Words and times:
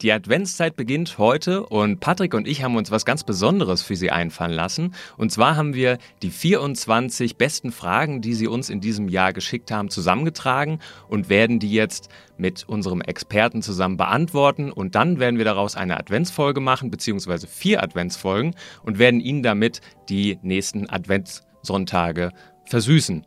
Die 0.00 0.12
Adventszeit 0.12 0.76
beginnt 0.76 1.18
heute 1.18 1.66
und 1.66 1.98
Patrick 1.98 2.32
und 2.32 2.46
ich 2.46 2.62
haben 2.62 2.76
uns 2.76 2.92
was 2.92 3.04
ganz 3.04 3.24
Besonderes 3.24 3.82
für 3.82 3.96
Sie 3.96 4.12
einfallen 4.12 4.52
lassen. 4.52 4.94
Und 5.16 5.32
zwar 5.32 5.56
haben 5.56 5.74
wir 5.74 5.98
die 6.22 6.30
24 6.30 7.36
besten 7.36 7.72
Fragen, 7.72 8.20
die 8.20 8.34
Sie 8.34 8.46
uns 8.46 8.70
in 8.70 8.80
diesem 8.80 9.08
Jahr 9.08 9.32
geschickt 9.32 9.72
haben, 9.72 9.90
zusammengetragen 9.90 10.78
und 11.08 11.28
werden 11.28 11.58
die 11.58 11.72
jetzt 11.72 12.10
mit 12.36 12.68
unserem 12.68 13.00
Experten 13.00 13.60
zusammen 13.60 13.96
beantworten. 13.96 14.70
Und 14.70 14.94
dann 14.94 15.18
werden 15.18 15.36
wir 15.36 15.44
daraus 15.44 15.74
eine 15.74 15.98
Adventsfolge 15.98 16.60
machen, 16.60 16.92
beziehungsweise 16.92 17.48
vier 17.48 17.82
Adventsfolgen 17.82 18.54
und 18.84 19.00
werden 19.00 19.18
Ihnen 19.18 19.42
damit 19.42 19.80
die 20.08 20.38
nächsten 20.42 20.88
Adventssonntage 20.88 22.30
versüßen. 22.66 23.26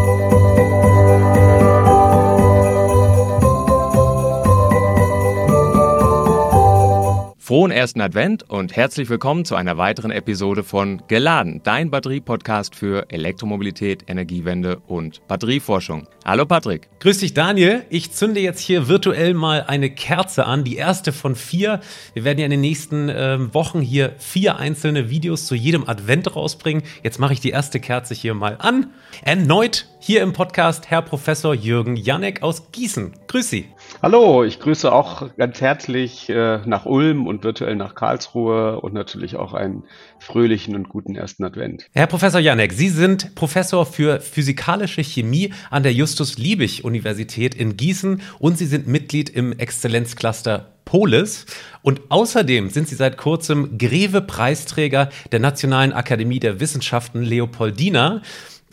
Frohen 7.51 7.71
ersten 7.71 7.99
Advent 7.99 8.49
und 8.49 8.77
herzlich 8.77 9.09
willkommen 9.09 9.43
zu 9.43 9.55
einer 9.55 9.77
weiteren 9.77 10.09
Episode 10.11 10.63
von 10.63 11.01
Geladen, 11.09 11.59
dein 11.65 11.91
Batterie-Podcast 11.91 12.75
für 12.75 13.11
Elektromobilität, 13.11 14.05
Energiewende 14.07 14.77
und 14.87 15.27
Batterieforschung. 15.27 16.07
Hallo 16.23 16.45
Patrick. 16.45 16.87
Grüß 17.01 17.17
dich 17.17 17.33
Daniel. 17.33 17.83
Ich 17.89 18.13
zünde 18.13 18.39
jetzt 18.39 18.61
hier 18.61 18.87
virtuell 18.87 19.33
mal 19.33 19.63
eine 19.63 19.89
Kerze 19.89 20.45
an, 20.45 20.63
die 20.63 20.77
erste 20.77 21.11
von 21.11 21.35
vier. 21.35 21.81
Wir 22.13 22.23
werden 22.23 22.39
ja 22.39 22.45
in 22.45 22.51
den 22.51 22.61
nächsten 22.61 23.09
äh, 23.09 23.53
Wochen 23.53 23.81
hier 23.81 24.13
vier 24.17 24.55
einzelne 24.55 25.09
Videos 25.09 25.45
zu 25.45 25.53
jedem 25.53 25.89
Advent 25.89 26.33
rausbringen. 26.33 26.83
Jetzt 27.03 27.19
mache 27.19 27.33
ich 27.33 27.41
die 27.41 27.49
erste 27.49 27.81
Kerze 27.81 28.13
hier 28.13 28.33
mal 28.33 28.55
an. 28.59 28.91
Erneut 29.23 29.87
hier 29.99 30.21
im 30.21 30.31
Podcast 30.31 30.89
Herr 30.89 31.01
Professor 31.01 31.53
Jürgen 31.53 31.97
Janek 31.97 32.43
aus 32.43 32.71
Gießen. 32.71 33.11
Grüß 33.27 33.49
Sie. 33.49 33.65
Hallo, 34.01 34.43
ich 34.43 34.59
grüße 34.59 34.91
auch 34.91 35.35
ganz 35.37 35.61
herzlich 35.61 36.29
äh, 36.29 36.59
nach 36.65 36.85
Ulm 36.85 37.27
und 37.27 37.43
virtuell 37.43 37.75
nach 37.75 37.93
Karlsruhe 37.93 38.79
und 38.79 38.93
natürlich 38.93 39.35
auch 39.35 39.53
einen 39.53 39.83
fröhlichen 40.19 40.75
und 40.75 40.89
guten 40.89 41.15
ersten 41.15 41.43
Advent. 41.43 41.87
Herr 41.93 42.07
Professor 42.07 42.39
Janek, 42.39 42.73
Sie 42.73 42.89
sind 42.89 43.35
Professor 43.35 43.85
für 43.85 44.19
physikalische 44.19 45.03
Chemie 45.03 45.53
an 45.69 45.83
der 45.83 45.93
Justus-Liebig-Universität 45.93 47.53
in 47.53 47.77
Gießen 47.77 48.21
und 48.39 48.57
Sie 48.57 48.65
sind 48.65 48.87
Mitglied 48.87 49.29
im 49.29 49.57
Exzellenzcluster 49.57 50.71
Polis. 50.85 51.45
Und 51.83 52.01
außerdem 52.09 52.69
sind 52.69 52.87
Sie 52.87 52.95
seit 52.95 53.17
kurzem 53.17 53.77
Greve-Preisträger 53.77 55.09
der 55.31 55.39
Nationalen 55.39 55.93
Akademie 55.93 56.39
der 56.39 56.59
Wissenschaften 56.59 57.21
Leopoldina. 57.21 58.21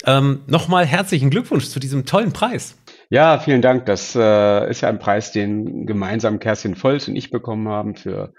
Ähm, 0.05 0.39
Nochmal 0.47 0.85
herzlichen 0.85 1.29
Glückwunsch 1.29 1.67
zu 1.67 1.79
diesem 1.79 2.05
tollen 2.05 2.33
Preis. 2.33 2.75
Ja, 3.11 3.39
vielen 3.39 3.63
Dank. 3.63 3.87
Das 3.87 4.15
äh, 4.15 4.69
ist 4.69 4.81
ja 4.81 4.89
ein 4.89 4.99
Preis, 4.99 5.31
den 5.31 5.87
gemeinsam 5.87 6.39
Kerstin 6.39 6.75
Volz 6.75 7.07
und 7.07 7.15
ich 7.15 7.31
bekommen 7.31 7.67
haben 7.67 7.95
für, 7.95 8.33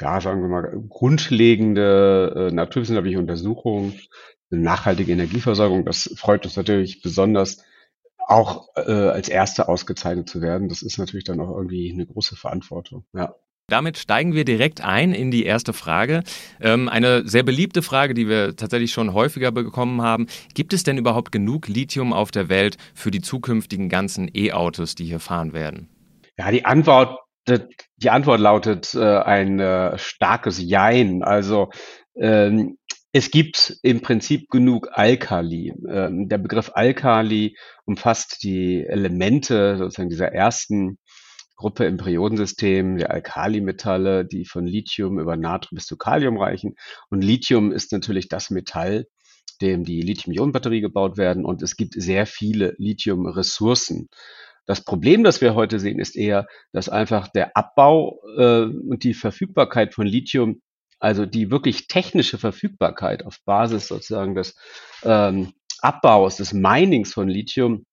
ja, 0.00 0.20
sagen 0.20 0.42
wir 0.42 0.48
mal, 0.48 0.80
grundlegende 0.88 2.48
äh, 2.50 2.54
naturwissenschaftliche 2.54 3.18
Untersuchungen, 3.18 4.00
nachhaltige 4.48 5.10
Energieversorgung. 5.10 5.84
Das 5.84 6.14
freut 6.16 6.44
uns 6.44 6.56
natürlich 6.56 7.02
besonders, 7.02 7.64
auch 8.18 8.68
äh, 8.76 8.92
als 8.92 9.28
Erste 9.28 9.68
ausgezeichnet 9.68 10.28
zu 10.28 10.40
werden. 10.40 10.68
Das 10.68 10.82
ist 10.82 10.98
natürlich 10.98 11.24
dann 11.24 11.40
auch 11.40 11.56
irgendwie 11.56 11.92
eine 11.92 12.06
große 12.06 12.36
Verantwortung. 12.36 13.04
Ja. 13.12 13.34
Damit 13.72 13.96
steigen 13.96 14.34
wir 14.34 14.44
direkt 14.44 14.82
ein 14.84 15.14
in 15.14 15.30
die 15.30 15.46
erste 15.46 15.72
Frage. 15.72 16.24
Ähm, 16.60 16.90
eine 16.90 17.26
sehr 17.26 17.42
beliebte 17.42 17.80
Frage, 17.80 18.12
die 18.12 18.28
wir 18.28 18.54
tatsächlich 18.54 18.92
schon 18.92 19.14
häufiger 19.14 19.50
bekommen 19.50 20.02
haben. 20.02 20.26
Gibt 20.52 20.74
es 20.74 20.82
denn 20.82 20.98
überhaupt 20.98 21.32
genug 21.32 21.68
Lithium 21.68 22.12
auf 22.12 22.30
der 22.30 22.50
Welt 22.50 22.76
für 22.92 23.10
die 23.10 23.22
zukünftigen 23.22 23.88
ganzen 23.88 24.30
E-Autos, 24.34 24.94
die 24.94 25.06
hier 25.06 25.20
fahren 25.20 25.54
werden? 25.54 25.88
Ja, 26.36 26.50
die 26.50 26.66
Antwort, 26.66 27.18
die 27.96 28.10
Antwort 28.10 28.40
lautet 28.40 28.94
äh, 28.94 29.00
ein 29.00 29.58
äh, 29.58 29.96
starkes 29.96 30.60
Jein. 30.60 31.22
Also 31.22 31.70
ähm, 32.14 32.76
es 33.12 33.30
gibt 33.30 33.78
im 33.82 34.02
Prinzip 34.02 34.50
genug 34.50 34.88
Alkali. 34.92 35.72
Ähm, 35.88 36.28
der 36.28 36.36
Begriff 36.36 36.72
Alkali 36.74 37.56
umfasst 37.86 38.42
die 38.42 38.84
Elemente 38.86 39.78
sozusagen 39.78 40.10
dieser 40.10 40.32
ersten 40.32 40.98
Gruppe 41.62 41.84
im 41.84 41.96
Periodensystem 41.96 42.98
der 42.98 43.12
Alkalimetalle, 43.12 44.24
die 44.24 44.44
von 44.44 44.66
Lithium 44.66 45.20
über 45.20 45.36
Natrium 45.36 45.76
bis 45.76 45.86
zu 45.86 45.96
Kalium 45.96 46.36
reichen. 46.36 46.74
Und 47.08 47.22
Lithium 47.22 47.70
ist 47.70 47.92
natürlich 47.92 48.28
das 48.28 48.50
Metall, 48.50 49.06
dem 49.60 49.84
die 49.84 50.02
Lithium-Ionen-Batterie 50.02 50.80
gebaut 50.80 51.16
werden. 51.16 51.44
Und 51.44 51.62
es 51.62 51.76
gibt 51.76 51.94
sehr 51.94 52.26
viele 52.26 52.74
Lithium-Ressourcen. 52.78 54.08
Das 54.66 54.84
Problem, 54.84 55.22
das 55.22 55.40
wir 55.40 55.54
heute 55.54 55.78
sehen, 55.78 56.00
ist 56.00 56.16
eher, 56.16 56.48
dass 56.72 56.88
einfach 56.88 57.28
der 57.28 57.56
Abbau 57.56 58.20
äh, 58.36 58.62
und 58.62 59.04
die 59.04 59.14
Verfügbarkeit 59.14 59.94
von 59.94 60.04
Lithium, 60.04 60.62
also 60.98 61.26
die 61.26 61.52
wirklich 61.52 61.86
technische 61.86 62.38
Verfügbarkeit 62.38 63.24
auf 63.24 63.38
Basis 63.44 63.86
sozusagen 63.86 64.34
des 64.34 64.56
ähm, 65.04 65.52
Abbaus, 65.80 66.38
des 66.38 66.52
Minings 66.52 67.12
von 67.12 67.28
Lithium 67.28 67.86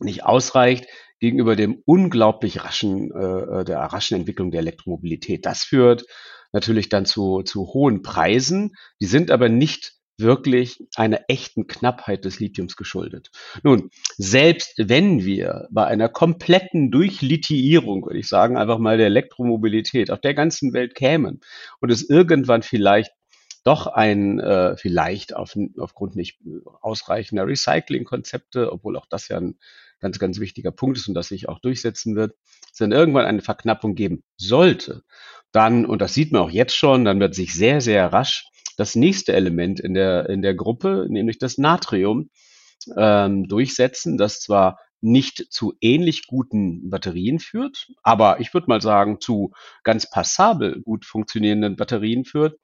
nicht 0.00 0.24
ausreicht, 0.24 0.86
gegenüber 1.20 1.54
dem 1.54 1.82
unglaublich 1.84 2.64
raschen, 2.64 3.12
äh, 3.12 3.60
äh, 3.60 3.64
der 3.64 3.78
raschen 3.78 4.16
Entwicklung 4.18 4.50
der 4.50 4.60
Elektromobilität. 4.60 5.46
Das 5.46 5.62
führt 5.62 6.04
natürlich 6.52 6.88
dann 6.88 7.06
zu, 7.06 7.42
zu 7.42 7.68
hohen 7.72 8.02
Preisen. 8.02 8.74
Die 9.00 9.06
sind 9.06 9.30
aber 9.30 9.48
nicht 9.48 9.92
wirklich 10.18 10.86
einer 10.96 11.20
echten 11.28 11.66
Knappheit 11.66 12.24
des 12.24 12.40
Lithiums 12.40 12.76
geschuldet. 12.76 13.30
Nun, 13.62 13.90
selbst 14.16 14.74
wenn 14.76 15.24
wir 15.24 15.68
bei 15.70 15.86
einer 15.86 16.08
kompletten 16.08 16.90
Durchlithiierung, 16.90 18.04
würde 18.04 18.18
ich 18.18 18.28
sagen, 18.28 18.56
einfach 18.56 18.78
mal 18.78 18.98
der 18.98 19.06
Elektromobilität 19.06 20.10
auf 20.10 20.20
der 20.20 20.34
ganzen 20.34 20.72
Welt 20.72 20.94
kämen 20.94 21.40
und 21.80 21.90
es 21.90 22.08
irgendwann 22.08 22.62
vielleicht 22.62 23.12
doch 23.62 23.86
ein, 23.86 24.40
äh, 24.40 24.76
vielleicht 24.76 25.34
auf, 25.34 25.56
aufgrund 25.78 26.16
nicht 26.16 26.38
ausreichender 26.80 27.46
Recycling-Konzepte, 27.46 28.72
obwohl 28.72 28.96
auch 28.96 29.06
das 29.06 29.28
ja 29.28 29.38
ein 29.38 29.58
ganz, 30.00 30.18
ganz 30.18 30.40
wichtiger 30.40 30.70
Punkt 30.70 30.96
ist 30.96 31.08
und 31.08 31.14
das 31.14 31.28
sich 31.28 31.48
auch 31.48 31.58
durchsetzen 31.58 32.16
wird, 32.16 32.34
es 32.72 32.78
dann 32.78 32.92
irgendwann 32.92 33.26
eine 33.26 33.42
Verknappung 33.42 33.94
geben 33.94 34.22
sollte, 34.36 35.02
dann, 35.52 35.84
und 35.84 36.00
das 36.00 36.14
sieht 36.14 36.32
man 36.32 36.42
auch 36.42 36.50
jetzt 36.50 36.74
schon, 36.74 37.04
dann 37.04 37.20
wird 37.20 37.34
sich 37.34 37.54
sehr, 37.54 37.80
sehr 37.80 38.12
rasch 38.12 38.46
das 38.76 38.94
nächste 38.94 39.34
Element 39.34 39.78
in 39.78 39.92
der, 39.94 40.28
in 40.30 40.40
der 40.42 40.54
Gruppe, 40.54 41.06
nämlich 41.08 41.38
das 41.38 41.58
Natrium, 41.58 42.30
ähm, 42.96 43.46
durchsetzen, 43.46 44.16
das 44.16 44.40
zwar 44.40 44.78
nicht 45.02 45.46
zu 45.50 45.74
ähnlich 45.80 46.26
guten 46.26 46.90
Batterien 46.90 47.38
führt, 47.38 47.88
aber 48.02 48.40
ich 48.40 48.52
würde 48.52 48.68
mal 48.68 48.80
sagen, 48.80 49.20
zu 49.20 49.52
ganz 49.82 50.08
passabel 50.10 50.80
gut 50.82 51.04
funktionierenden 51.04 51.76
Batterien 51.76 52.24
führt. 52.24 52.58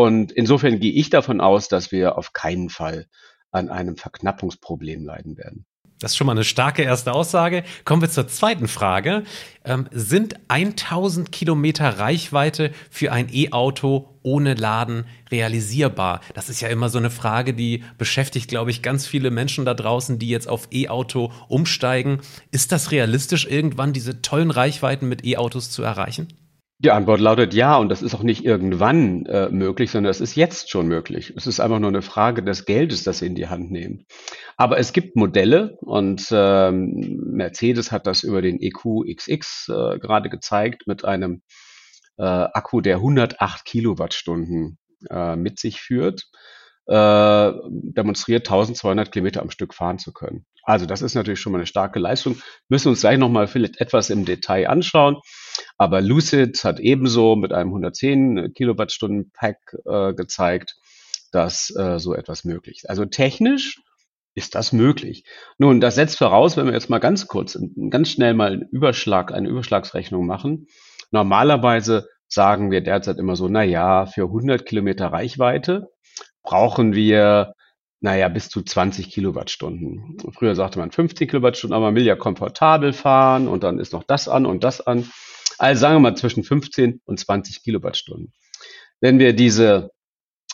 Und 0.00 0.32
insofern 0.32 0.80
gehe 0.80 0.94
ich 0.94 1.10
davon 1.10 1.42
aus, 1.42 1.68
dass 1.68 1.92
wir 1.92 2.16
auf 2.16 2.32
keinen 2.32 2.70
Fall 2.70 3.06
an 3.50 3.68
einem 3.68 3.98
Verknappungsproblem 3.98 5.04
leiden 5.04 5.36
werden. 5.36 5.66
Das 5.98 6.12
ist 6.12 6.16
schon 6.16 6.26
mal 6.26 6.32
eine 6.32 6.44
starke 6.44 6.80
erste 6.82 7.12
Aussage. 7.12 7.64
Kommen 7.84 8.00
wir 8.00 8.08
zur 8.08 8.26
zweiten 8.26 8.66
Frage. 8.66 9.24
Ähm, 9.62 9.88
sind 9.90 10.36
1000 10.48 11.30
Kilometer 11.30 11.98
Reichweite 11.98 12.70
für 12.88 13.12
ein 13.12 13.28
E-Auto 13.30 14.08
ohne 14.22 14.54
Laden 14.54 15.04
realisierbar? 15.30 16.22
Das 16.32 16.48
ist 16.48 16.62
ja 16.62 16.68
immer 16.68 16.88
so 16.88 16.96
eine 16.96 17.10
Frage, 17.10 17.52
die 17.52 17.84
beschäftigt, 17.98 18.48
glaube 18.48 18.70
ich, 18.70 18.80
ganz 18.80 19.06
viele 19.06 19.30
Menschen 19.30 19.66
da 19.66 19.74
draußen, 19.74 20.18
die 20.18 20.30
jetzt 20.30 20.48
auf 20.48 20.68
E-Auto 20.72 21.30
umsteigen. 21.48 22.22
Ist 22.52 22.72
das 22.72 22.90
realistisch, 22.90 23.46
irgendwann 23.46 23.92
diese 23.92 24.22
tollen 24.22 24.50
Reichweiten 24.50 25.10
mit 25.10 25.26
E-Autos 25.26 25.70
zu 25.70 25.82
erreichen? 25.82 26.28
Die 26.82 26.90
Antwort 26.90 27.20
lautet 27.20 27.52
ja, 27.52 27.76
und 27.76 27.90
das 27.90 28.00
ist 28.00 28.14
auch 28.14 28.22
nicht 28.22 28.42
irgendwann 28.42 29.26
äh, 29.26 29.50
möglich, 29.50 29.90
sondern 29.90 30.10
es 30.10 30.22
ist 30.22 30.34
jetzt 30.34 30.70
schon 30.70 30.88
möglich. 30.88 31.34
Es 31.36 31.46
ist 31.46 31.60
einfach 31.60 31.78
nur 31.78 31.90
eine 31.90 32.00
Frage 32.00 32.42
des 32.42 32.64
Geldes, 32.64 33.04
das 33.04 33.18
Sie 33.18 33.26
in 33.26 33.34
die 33.34 33.48
Hand 33.48 33.70
nehmen. 33.70 34.06
Aber 34.56 34.78
es 34.78 34.94
gibt 34.94 35.14
Modelle 35.14 35.76
und 35.82 36.26
ähm, 36.30 37.20
Mercedes 37.34 37.92
hat 37.92 38.06
das 38.06 38.22
über 38.22 38.40
den 38.40 38.62
EQXX 38.62 39.68
äh, 39.68 39.98
gerade 39.98 40.30
gezeigt 40.30 40.86
mit 40.86 41.04
einem 41.04 41.42
äh, 42.16 42.22
Akku, 42.22 42.80
der 42.80 42.96
108 42.96 43.66
Kilowattstunden 43.66 44.78
äh, 45.10 45.36
mit 45.36 45.58
sich 45.58 45.82
führt, 45.82 46.30
äh, 46.86 47.52
demonstriert 47.68 48.48
1200 48.48 49.12
Kilometer 49.12 49.42
am 49.42 49.50
Stück 49.50 49.74
fahren 49.74 49.98
zu 49.98 50.14
können. 50.14 50.46
Also 50.62 50.86
das 50.86 51.02
ist 51.02 51.14
natürlich 51.14 51.40
schon 51.40 51.52
mal 51.52 51.58
eine 51.58 51.66
starke 51.66 51.98
Leistung. 51.98 52.40
Müssen 52.70 52.88
uns 52.88 53.00
gleich 53.00 53.18
nochmal 53.18 53.48
vielleicht 53.48 53.82
etwas 53.82 54.08
im 54.08 54.24
Detail 54.24 54.70
anschauen. 54.70 55.18
Aber 55.80 56.02
Lucid 56.02 56.62
hat 56.62 56.78
ebenso 56.78 57.36
mit 57.36 57.54
einem 57.54 57.70
110 57.70 58.52
Kilowattstunden 58.52 59.30
Pack 59.32 59.56
äh, 59.86 60.12
gezeigt, 60.12 60.76
dass 61.32 61.74
äh, 61.74 61.98
so 61.98 62.14
etwas 62.14 62.44
möglich 62.44 62.80
ist. 62.82 62.90
Also 62.90 63.06
technisch 63.06 63.80
ist 64.34 64.54
das 64.54 64.72
möglich. 64.72 65.24
Nun, 65.56 65.80
das 65.80 65.94
setzt 65.94 66.18
voraus, 66.18 66.58
wenn 66.58 66.66
wir 66.66 66.74
jetzt 66.74 66.90
mal 66.90 66.98
ganz 66.98 67.28
kurz, 67.28 67.58
ganz 67.88 68.10
schnell 68.10 68.34
mal 68.34 68.52
einen 68.52 68.68
Überschlag, 68.70 69.32
eine 69.32 69.48
Überschlagsrechnung 69.48 70.26
machen. 70.26 70.66
Normalerweise 71.12 72.08
sagen 72.28 72.70
wir 72.70 72.82
derzeit 72.82 73.16
immer 73.16 73.34
so, 73.34 73.48
na 73.48 73.62
ja, 73.62 74.04
für 74.04 74.24
100 74.24 74.66
Kilometer 74.66 75.06
Reichweite 75.06 75.88
brauchen 76.42 76.92
wir 76.92 77.54
naja, 78.02 78.28
bis 78.28 78.48
zu 78.48 78.62
20 78.62 79.10
Kilowattstunden. 79.10 80.18
Früher 80.32 80.54
sagte 80.54 80.78
man 80.78 80.90
15 80.90 81.28
Kilowattstunden, 81.28 81.74
aber 81.74 81.86
man 81.86 81.94
will 81.94 82.06
ja 82.06 82.16
komfortabel 82.16 82.92
fahren 82.92 83.48
und 83.48 83.62
dann 83.62 83.78
ist 83.78 83.92
noch 83.92 84.04
das 84.04 84.28
an 84.28 84.44
und 84.46 84.64
das 84.64 84.80
an. 84.80 85.10
Also 85.60 85.80
sagen 85.80 85.96
wir 85.96 86.00
mal 86.00 86.16
zwischen 86.16 86.42
15 86.42 87.02
und 87.04 87.20
20 87.20 87.62
Kilowattstunden. 87.62 88.32
Wenn 89.02 89.18
wir 89.18 89.34
diese 89.34 89.90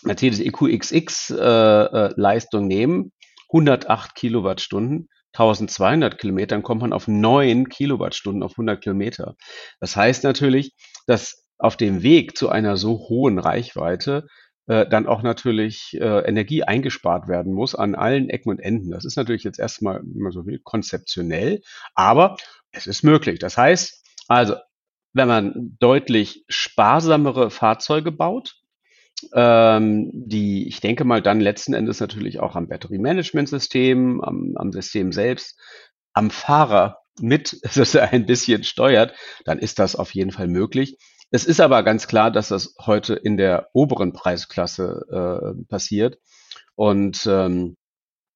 Mercedes 0.03 0.41
EQXX 0.41 1.31
äh, 1.31 2.11
äh, 2.11 2.61
nehmen, 2.61 3.13
108 3.49 4.17
Kilowattstunden, 4.17 5.09
1200 5.33 6.19
Kilometern 6.19 6.65
kommt 6.65 6.81
man 6.81 6.93
auf 6.93 7.07
9 7.07 7.69
Kilowattstunden 7.69 8.43
auf 8.43 8.53
100 8.53 8.83
Kilometer. 8.83 9.37
Das 9.79 9.95
heißt 9.95 10.25
natürlich, 10.25 10.73
dass 11.07 11.47
auf 11.57 11.77
dem 11.77 12.03
Weg 12.03 12.37
zu 12.37 12.49
einer 12.49 12.77
so 12.77 12.99
hohen 13.09 13.39
Reichweite 13.39 14.27
äh, 14.67 14.89
dann 14.89 15.07
auch 15.07 15.23
natürlich 15.23 15.97
äh, 16.01 16.29
Energie 16.29 16.65
eingespart 16.65 17.29
werden 17.29 17.53
muss 17.53 17.77
an 17.77 17.95
allen 17.95 18.29
Ecken 18.29 18.51
und 18.51 18.59
Enden. 18.59 18.91
Das 18.91 19.05
ist 19.05 19.17
natürlich 19.17 19.45
jetzt 19.45 19.61
erstmal, 19.61 20.01
wenn 20.03 20.23
man 20.23 20.33
so 20.33 20.47
will, 20.47 20.59
konzeptionell, 20.65 21.61
aber 21.95 22.37
es 22.73 22.89
ist 22.89 23.05
möglich. 23.05 23.39
Das 23.39 23.57
heißt, 23.57 24.03
also, 24.29 24.57
wenn 25.17 25.29
man 25.29 25.77
deutlich 25.81 26.45
sparsamere 26.47 27.51
Fahrzeuge 27.51 28.13
baut, 28.13 28.57
ähm, 29.33 30.11
die, 30.13 30.69
ich 30.69 30.81
denke 30.81 31.05
mal, 31.05 31.23
dann 31.23 31.41
letzten 31.41 31.73
Endes 31.73 32.01
natürlich 32.01 32.39
auch 32.39 32.55
am 32.55 32.69
Batteriemanagementsystem, 32.69 34.21
am, 34.21 34.53
am 34.57 34.73
System 34.73 35.13
selbst, 35.13 35.59
am 36.13 36.31
Fahrer 36.31 36.99
mit, 37.19 37.59
dass 37.77 37.95
er 37.95 38.13
ein 38.13 38.27
bisschen 38.27 38.63
steuert, 38.63 39.15
dann 39.47 39.59
ist 39.59 39.79
das 39.79 39.97
auf 39.97 40.15
jeden 40.15 40.33
Fall 40.33 40.49
möglich. 40.49 40.99
Es 41.31 41.47
ist 41.47 41.61
aber 41.61 41.83
ganz 41.83 42.09
klar, 42.09 42.31
dass 42.31 42.49
das 42.49 42.75
heute 42.79 43.15
in 43.15 43.39
der 43.39 43.71
oberen 43.73 44.13
Preisklasse 44.13 45.07
äh, 45.11 45.65
passiert. 45.67 46.19
Und 46.75 47.27
ähm, 47.27 47.79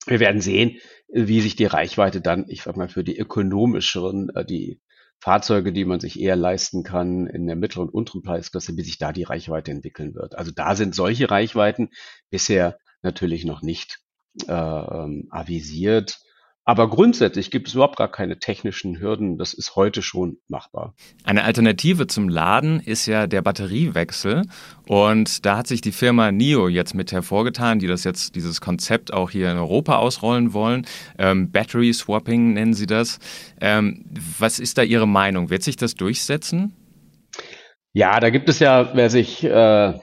wir 0.07 0.19
werden 0.19 0.41
sehen, 0.41 0.79
wie 1.09 1.43
sich 1.43 1.57
die 1.57 1.67
Reichweite 1.67 2.23
dann, 2.23 2.47
ich 2.49 2.63
sag 2.63 2.79
mal, 2.79 2.89
für 2.89 3.05
die 3.05 3.19
ökonomischeren, 3.19 4.31
äh, 4.35 4.47
die 4.47 4.81
Fahrzeuge, 5.21 5.73
die 5.73 5.85
man 5.85 6.01
sich 6.01 6.19
eher 6.19 6.37
leisten 6.37 6.83
kann 6.83 7.27
in 7.27 7.47
der 7.47 7.57
mittleren 7.57 7.89
und 7.89 7.95
unteren 7.95 8.23
Preisklasse, 8.23 8.77
wie 8.77 8.83
sich 8.83 8.99
da 8.99 9.13
die 9.13 9.25
Reichweite 9.25 9.71
entwickeln 9.71 10.15
wird. 10.15 10.37
Also 10.37 10.51
da 10.51 10.75
sind 10.75 10.95
solche 10.95 11.31
Reichweiten 11.31 11.91
bisher 12.31 12.79
natürlich 13.03 13.45
noch 13.45 13.61
nicht 13.61 14.01
äh, 14.49 14.53
ähm, 14.53 15.29
avisiert. 15.31 16.21
Aber 16.65 16.89
grundsätzlich 16.89 17.51
gibt 17.51 17.69
es 17.69 17.75
überhaupt 17.75 17.97
gar 17.97 18.11
keine 18.11 18.39
technischen 18.39 19.01
Hürden. 19.01 19.39
Das 19.39 19.55
ist 19.55 19.77
heute 19.77 20.03
schon 20.03 20.39
machbar. 20.47 20.95
Eine 21.25 21.45
Alternative 21.45 22.07
zum 22.07 22.29
Laden 22.29 22.81
ist 22.81 23.07
ja 23.07 23.27
der 23.27 23.43
Batteriewechsel. 23.43 24.43
Und 24.87 25.47
da 25.47 25.57
hat 25.57 25.67
sich 25.67 25.81
die 25.81 25.93
Firma 25.93 26.31
NIO 26.31 26.69
jetzt 26.69 26.95
mit 26.95 27.13
hervorgetan, 27.13 27.79
die 27.79 27.87
das 27.87 28.05
jetzt, 28.05 28.37
dieses 28.37 28.61
Konzept 28.61 29.13
auch 29.13 29.31
hier 29.31 29.51
in 29.51 29.57
Europa 29.57 29.97
ausrollen 29.97 30.53
wollen. 30.53 30.87
Ähm, 31.19 31.51
Battery 31.51 31.93
Swapping 31.93 32.53
nennen 32.53 32.75
sie 32.75 32.87
das. 32.87 33.19
Ähm, 33.61 34.05
was 34.39 34.59
ist 34.59 34.79
da 34.79 34.83
Ihre 34.83 35.09
Meinung? 35.09 35.51
Wird 35.51 35.63
sich 35.63 35.77
das 35.77 35.95
durchsetzen? 35.95 36.77
Ja, 37.93 38.21
da 38.21 38.31
gibt 38.31 38.49
es 38.49 38.61
ja, 38.61 38.95
wer 38.95 39.11
sich 39.11 39.43
äh, 39.43 39.99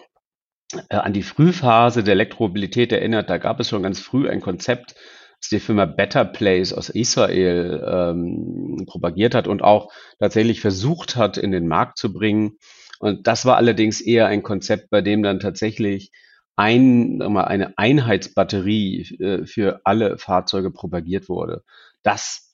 an 0.89 1.13
die 1.13 1.23
Frühphase 1.23 2.03
der 2.03 2.13
Elektromobilität 2.13 2.91
erinnert, 2.91 3.29
da 3.29 3.37
gab 3.37 3.59
es 3.59 3.69
schon 3.69 3.83
ganz 3.83 3.99
früh 3.99 4.27
ein 4.27 4.41
Konzept, 4.41 4.95
das 5.41 5.49
die 5.49 5.59
Firma 5.59 5.85
Better 5.85 6.25
Place 6.25 6.73
aus 6.73 6.89
Israel 6.89 7.83
ähm, 7.87 8.85
propagiert 8.87 9.35
hat 9.35 9.47
und 9.47 9.63
auch 9.63 9.91
tatsächlich 10.19 10.61
versucht 10.61 11.15
hat, 11.15 11.37
in 11.37 11.51
den 11.51 11.67
Markt 11.67 11.97
zu 11.97 12.11
bringen. 12.11 12.57
Und 12.99 13.27
das 13.27 13.45
war 13.45 13.57
allerdings 13.57 14.01
eher 14.01 14.27
ein 14.27 14.43
Konzept, 14.43 14.89
bei 14.89 15.01
dem 15.01 15.21
dann 15.21 15.39
tatsächlich 15.39 16.11
ein, 16.55 17.17
mal, 17.17 17.45
eine 17.45 17.77
Einheitsbatterie 17.77 19.17
äh, 19.19 19.45
für 19.45 19.81
alle 19.83 20.17
Fahrzeuge 20.17 20.71
propagiert 20.71 21.29
wurde. 21.29 21.63
Das 22.01 22.51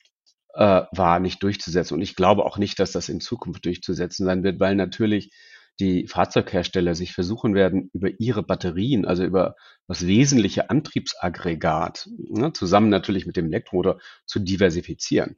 äh, 0.54 0.84
war 0.92 1.20
nicht 1.20 1.42
durchzusetzen. 1.42 1.96
Und 1.96 2.02
ich 2.02 2.16
glaube 2.16 2.46
auch 2.46 2.58
nicht, 2.58 2.80
dass 2.80 2.92
das 2.92 3.10
in 3.10 3.22
Zukunft 3.22 3.66
durchzusetzen 3.66 4.26
sein 4.26 4.44
wird, 4.44 4.60
weil 4.60 4.76
natürlich 4.76 5.32
die 5.80 6.08
Fahrzeughersteller 6.08 6.96
sich 6.96 7.14
versuchen 7.14 7.56
werden, 7.56 7.90
über 7.94 8.10
ihre 8.20 8.44
Batterien, 8.44 9.06
also 9.06 9.24
über 9.24 9.56
das 9.88 10.06
wesentliche 10.06 10.70
Antriebsaggregat, 10.70 12.10
ne, 12.30 12.54
zusammen 12.54 12.90
natürlich 12.90 13.26
mit 13.26 13.38
dem 13.38 13.48
Elektromotor, 13.48 14.00
zu 14.26 14.40
diversifizieren. 14.40 15.38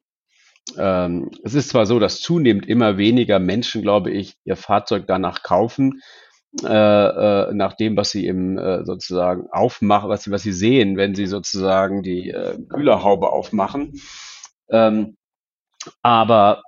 Ähm, 0.78 1.30
es 1.44 1.54
ist 1.54 1.70
zwar 1.70 1.86
so, 1.86 2.00
dass 2.00 2.22
zunehmend 2.22 2.66
immer 2.68 2.98
weniger 2.98 3.40
Menschen, 3.40 3.82
glaube 3.82 4.12
ich, 4.12 4.38
ihr 4.44 4.56
Fahrzeug 4.56 5.06
danach 5.08 5.44
kaufen, 5.44 6.02
äh, 6.64 6.68
äh, 6.68 7.54
nach 7.54 7.74
dem, 7.74 7.98
was 7.98 8.12
sie 8.12 8.26
eben 8.26 8.58
äh, 8.58 8.86
sozusagen 8.86 9.48
aufmachen, 9.52 10.10
was 10.10 10.24
sie, 10.24 10.32
was 10.32 10.42
sie 10.42 10.54
sehen, 10.54 10.98
wenn 10.98 11.14
sie 11.14 11.28
sozusagen 11.28 12.02
die 12.02 12.30
äh, 12.30 12.58
Kühlerhaube 12.70 13.30
aufmachen. 13.30 14.02
Ähm, 14.70 15.18
aber 16.02 16.64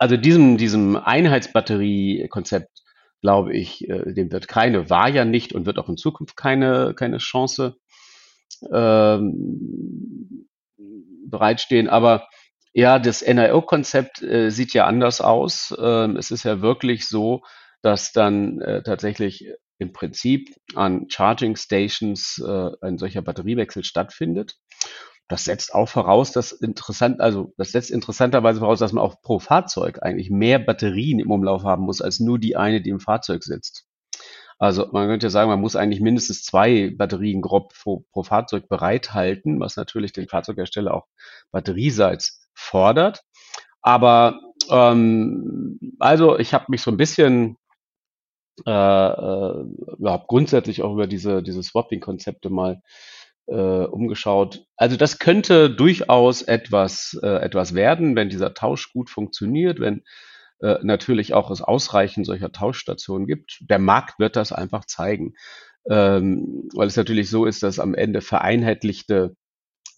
also 0.00 0.16
diesem, 0.16 0.56
diesem 0.56 0.96
Einheitsbatterie-Konzept 0.96 2.80
glaube 3.20 3.54
ich, 3.54 3.88
äh, 3.88 4.12
dem 4.12 4.32
wird 4.32 4.48
keine, 4.48 4.90
war 4.90 5.08
ja 5.08 5.24
nicht 5.24 5.52
und 5.52 5.66
wird 5.66 5.78
auch 5.78 5.88
in 5.88 5.96
Zukunft 5.96 6.36
keine, 6.36 6.94
keine 6.94 7.18
Chance 7.18 7.76
ähm, 8.72 10.48
bereitstehen. 11.26 11.88
Aber 11.88 12.26
ja, 12.72 12.98
das 12.98 13.22
NIO-Konzept 13.22 14.22
äh, 14.22 14.50
sieht 14.50 14.72
ja 14.72 14.86
anders 14.86 15.20
aus. 15.20 15.74
Ähm, 15.78 16.16
es 16.16 16.30
ist 16.30 16.44
ja 16.44 16.62
wirklich 16.62 17.06
so, 17.06 17.42
dass 17.82 18.12
dann 18.12 18.60
äh, 18.60 18.82
tatsächlich 18.82 19.50
im 19.78 19.92
Prinzip 19.92 20.54
an 20.74 21.06
Charging 21.08 21.56
Stations 21.56 22.42
äh, 22.46 22.70
ein 22.80 22.98
solcher 22.98 23.22
Batteriewechsel 23.22 23.84
stattfindet. 23.84 24.56
Das 25.30 25.44
setzt 25.44 25.76
auch 25.76 25.88
voraus, 25.88 26.32
dass 26.32 26.50
interessant, 26.50 27.20
also 27.20 27.54
das 27.56 27.70
setzt 27.70 27.92
interessanterweise 27.92 28.58
voraus, 28.58 28.80
dass 28.80 28.92
man 28.92 29.04
auch 29.04 29.22
pro 29.22 29.38
Fahrzeug 29.38 30.02
eigentlich 30.02 30.28
mehr 30.28 30.58
Batterien 30.58 31.20
im 31.20 31.30
Umlauf 31.30 31.62
haben 31.62 31.84
muss, 31.84 32.02
als 32.02 32.18
nur 32.18 32.40
die 32.40 32.56
eine, 32.56 32.80
die 32.82 32.90
im 32.90 32.98
Fahrzeug 32.98 33.44
sitzt. 33.44 33.86
Also 34.58 34.88
man 34.90 35.06
könnte 35.06 35.30
sagen, 35.30 35.48
man 35.48 35.60
muss 35.60 35.76
eigentlich 35.76 36.00
mindestens 36.00 36.42
zwei 36.42 36.92
Batterien 36.98 37.42
grob 37.42 37.72
pro, 37.80 38.04
pro 38.10 38.24
Fahrzeug 38.24 38.68
bereithalten, 38.68 39.60
was 39.60 39.76
natürlich 39.76 40.12
den 40.12 40.26
Fahrzeughersteller 40.26 40.92
auch 40.92 41.06
batterieseits 41.52 42.48
fordert. 42.52 43.22
Aber 43.82 44.40
ähm, 44.68 45.78
also 46.00 46.40
ich 46.40 46.54
habe 46.54 46.66
mich 46.70 46.82
so 46.82 46.90
ein 46.90 46.96
bisschen 46.96 47.56
äh, 48.66 48.70
äh, 48.70 49.64
überhaupt 49.96 50.26
grundsätzlich 50.26 50.82
auch 50.82 50.92
über 50.92 51.06
diese, 51.06 51.40
diese 51.44 51.62
Swapping-Konzepte 51.62 52.50
mal 52.50 52.82
äh, 53.50 53.84
umgeschaut. 53.84 54.64
Also 54.76 54.96
das 54.96 55.18
könnte 55.18 55.70
durchaus 55.70 56.42
etwas, 56.42 57.18
äh, 57.22 57.26
etwas 57.26 57.74
werden, 57.74 58.16
wenn 58.16 58.30
dieser 58.30 58.54
Tausch 58.54 58.92
gut 58.92 59.10
funktioniert, 59.10 59.80
wenn 59.80 60.02
äh, 60.60 60.76
natürlich 60.82 61.34
auch 61.34 61.50
es 61.50 61.60
ausreichend 61.60 62.26
solcher 62.26 62.52
Tauschstationen 62.52 63.26
gibt. 63.26 63.58
Der 63.68 63.78
Markt 63.78 64.18
wird 64.18 64.36
das 64.36 64.52
einfach 64.52 64.84
zeigen, 64.84 65.34
ähm, 65.88 66.68
weil 66.74 66.86
es 66.86 66.96
natürlich 66.96 67.28
so 67.28 67.44
ist, 67.44 67.62
dass 67.62 67.80
am 67.80 67.94
Ende 67.94 68.20
vereinheitlichte 68.20 69.34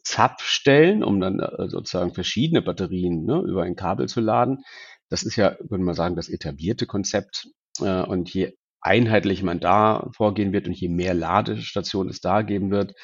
Zapfstellen, 0.03 1.05
um 1.05 1.21
dann 1.21 1.41
äh, 1.41 1.69
sozusagen 1.69 2.15
verschiedene 2.15 2.63
Batterien 2.63 3.25
ne, 3.25 3.43
über 3.47 3.63
ein 3.65 3.77
Kabel 3.77 4.09
zu 4.09 4.21
laden. 4.21 4.65
Das 5.11 5.23
ist 5.23 5.37
ja, 5.37 5.57
würde 5.61 5.85
man 5.85 5.95
sagen, 5.95 6.17
das 6.17 6.29
etablierte 6.29 6.87
Konzept. 6.87 7.49
Äh, 7.81 8.03
und 8.03 8.33
je 8.33 8.55
einheitlich 8.81 9.43
man 9.43 9.61
da 9.61 10.09
vorgehen 10.13 10.53
wird 10.53 10.67
und 10.67 10.75
je 10.75 10.89
mehr 10.89 11.15
Ladestationen 11.15 12.11
es 12.11 12.21
da 12.21 12.43
geben 12.43 12.71
wird, 12.71 12.95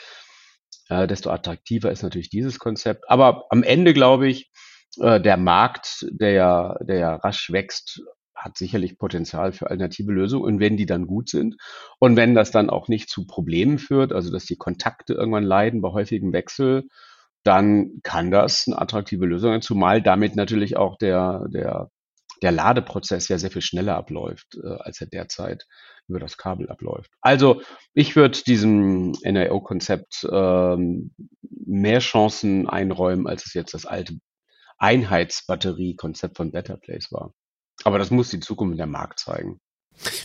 äh, 0.89 1.07
desto 1.07 1.31
attraktiver 1.31 1.91
ist 1.91 2.03
natürlich 2.03 2.31
dieses 2.31 2.59
Konzept. 2.59 3.05
Aber 3.09 3.47
am 3.51 3.63
Ende 3.63 3.95
glaube 3.95 4.29
ich, 4.29 4.51
äh, 4.99 5.21
der 5.21 5.37
Markt, 5.37 6.07
der 6.11 6.33
ja, 6.33 6.77
der 6.81 6.99
ja 6.99 7.15
rasch 7.17 7.51
wächst, 7.53 8.03
hat 8.35 8.57
sicherlich 8.57 8.99
Potenzial 8.99 9.53
für 9.53 9.69
alternative 9.69 10.13
Lösungen. 10.13 10.45
Und 10.45 10.61
wenn 10.61 10.77
die 10.77 10.87
dann 10.87 11.07
gut 11.07 11.29
sind 11.29 11.57
und 11.99 12.17
wenn 12.17 12.35
das 12.35 12.51
dann 12.51 12.71
auch 12.71 12.89
nicht 12.89 13.11
zu 13.11 13.27
Problemen 13.27 13.79
führt, 13.79 14.13
also 14.13 14.31
dass 14.31 14.45
die 14.45 14.57
Kontakte 14.57 15.15
irgendwann 15.15 15.45
leiden 15.45 15.83
bei 15.83 15.91
häufigem 15.91 16.33
Wechsel, 16.33 16.89
dann 17.45 18.01
kann 18.03 18.31
das 18.31 18.65
eine 18.67 18.81
attraktive 18.81 19.27
Lösung 19.27 19.53
sein, 19.53 19.63
zumal 19.63 20.03
damit 20.03 20.37
natürlich 20.37 20.77
auch 20.77 20.99
der, 20.99 21.47
der, 21.49 21.91
der 22.43 22.53
Ladeprozess 22.53 23.29
ja 23.29 23.39
sehr 23.39 23.51
viel 23.51 23.63
schneller 23.63 23.97
abläuft, 23.97 24.57
äh, 24.63 24.77
als 24.81 25.01
er 25.01 25.07
derzeit 25.07 25.67
über 26.07 26.21
das 26.21 26.37
Kabel 26.37 26.71
abläuft. 26.71 27.11
Also 27.21 27.63
ich 27.95 28.17
würde 28.17 28.43
diesem 28.43 29.13
NIO-Konzept 29.23 30.27
ähm, 30.31 31.15
mehr 31.43 32.01
Chancen 32.01 32.69
einräumen, 32.69 33.27
als 33.27 33.47
es 33.47 33.55
jetzt 33.55 33.75
das 33.75 33.87
alte 33.87 34.19
Einheitsbatterie-Konzept 34.79 36.37
von 36.37 36.53
Better 36.53 36.77
Place 36.77 37.13
war. 37.13 37.35
Aber 37.85 37.99
das 37.99 38.11
muss 38.11 38.31
die 38.31 38.41
Zukunft 38.41 38.79
der 38.79 38.87
Markt 38.87 39.19
zeigen. 39.19 39.61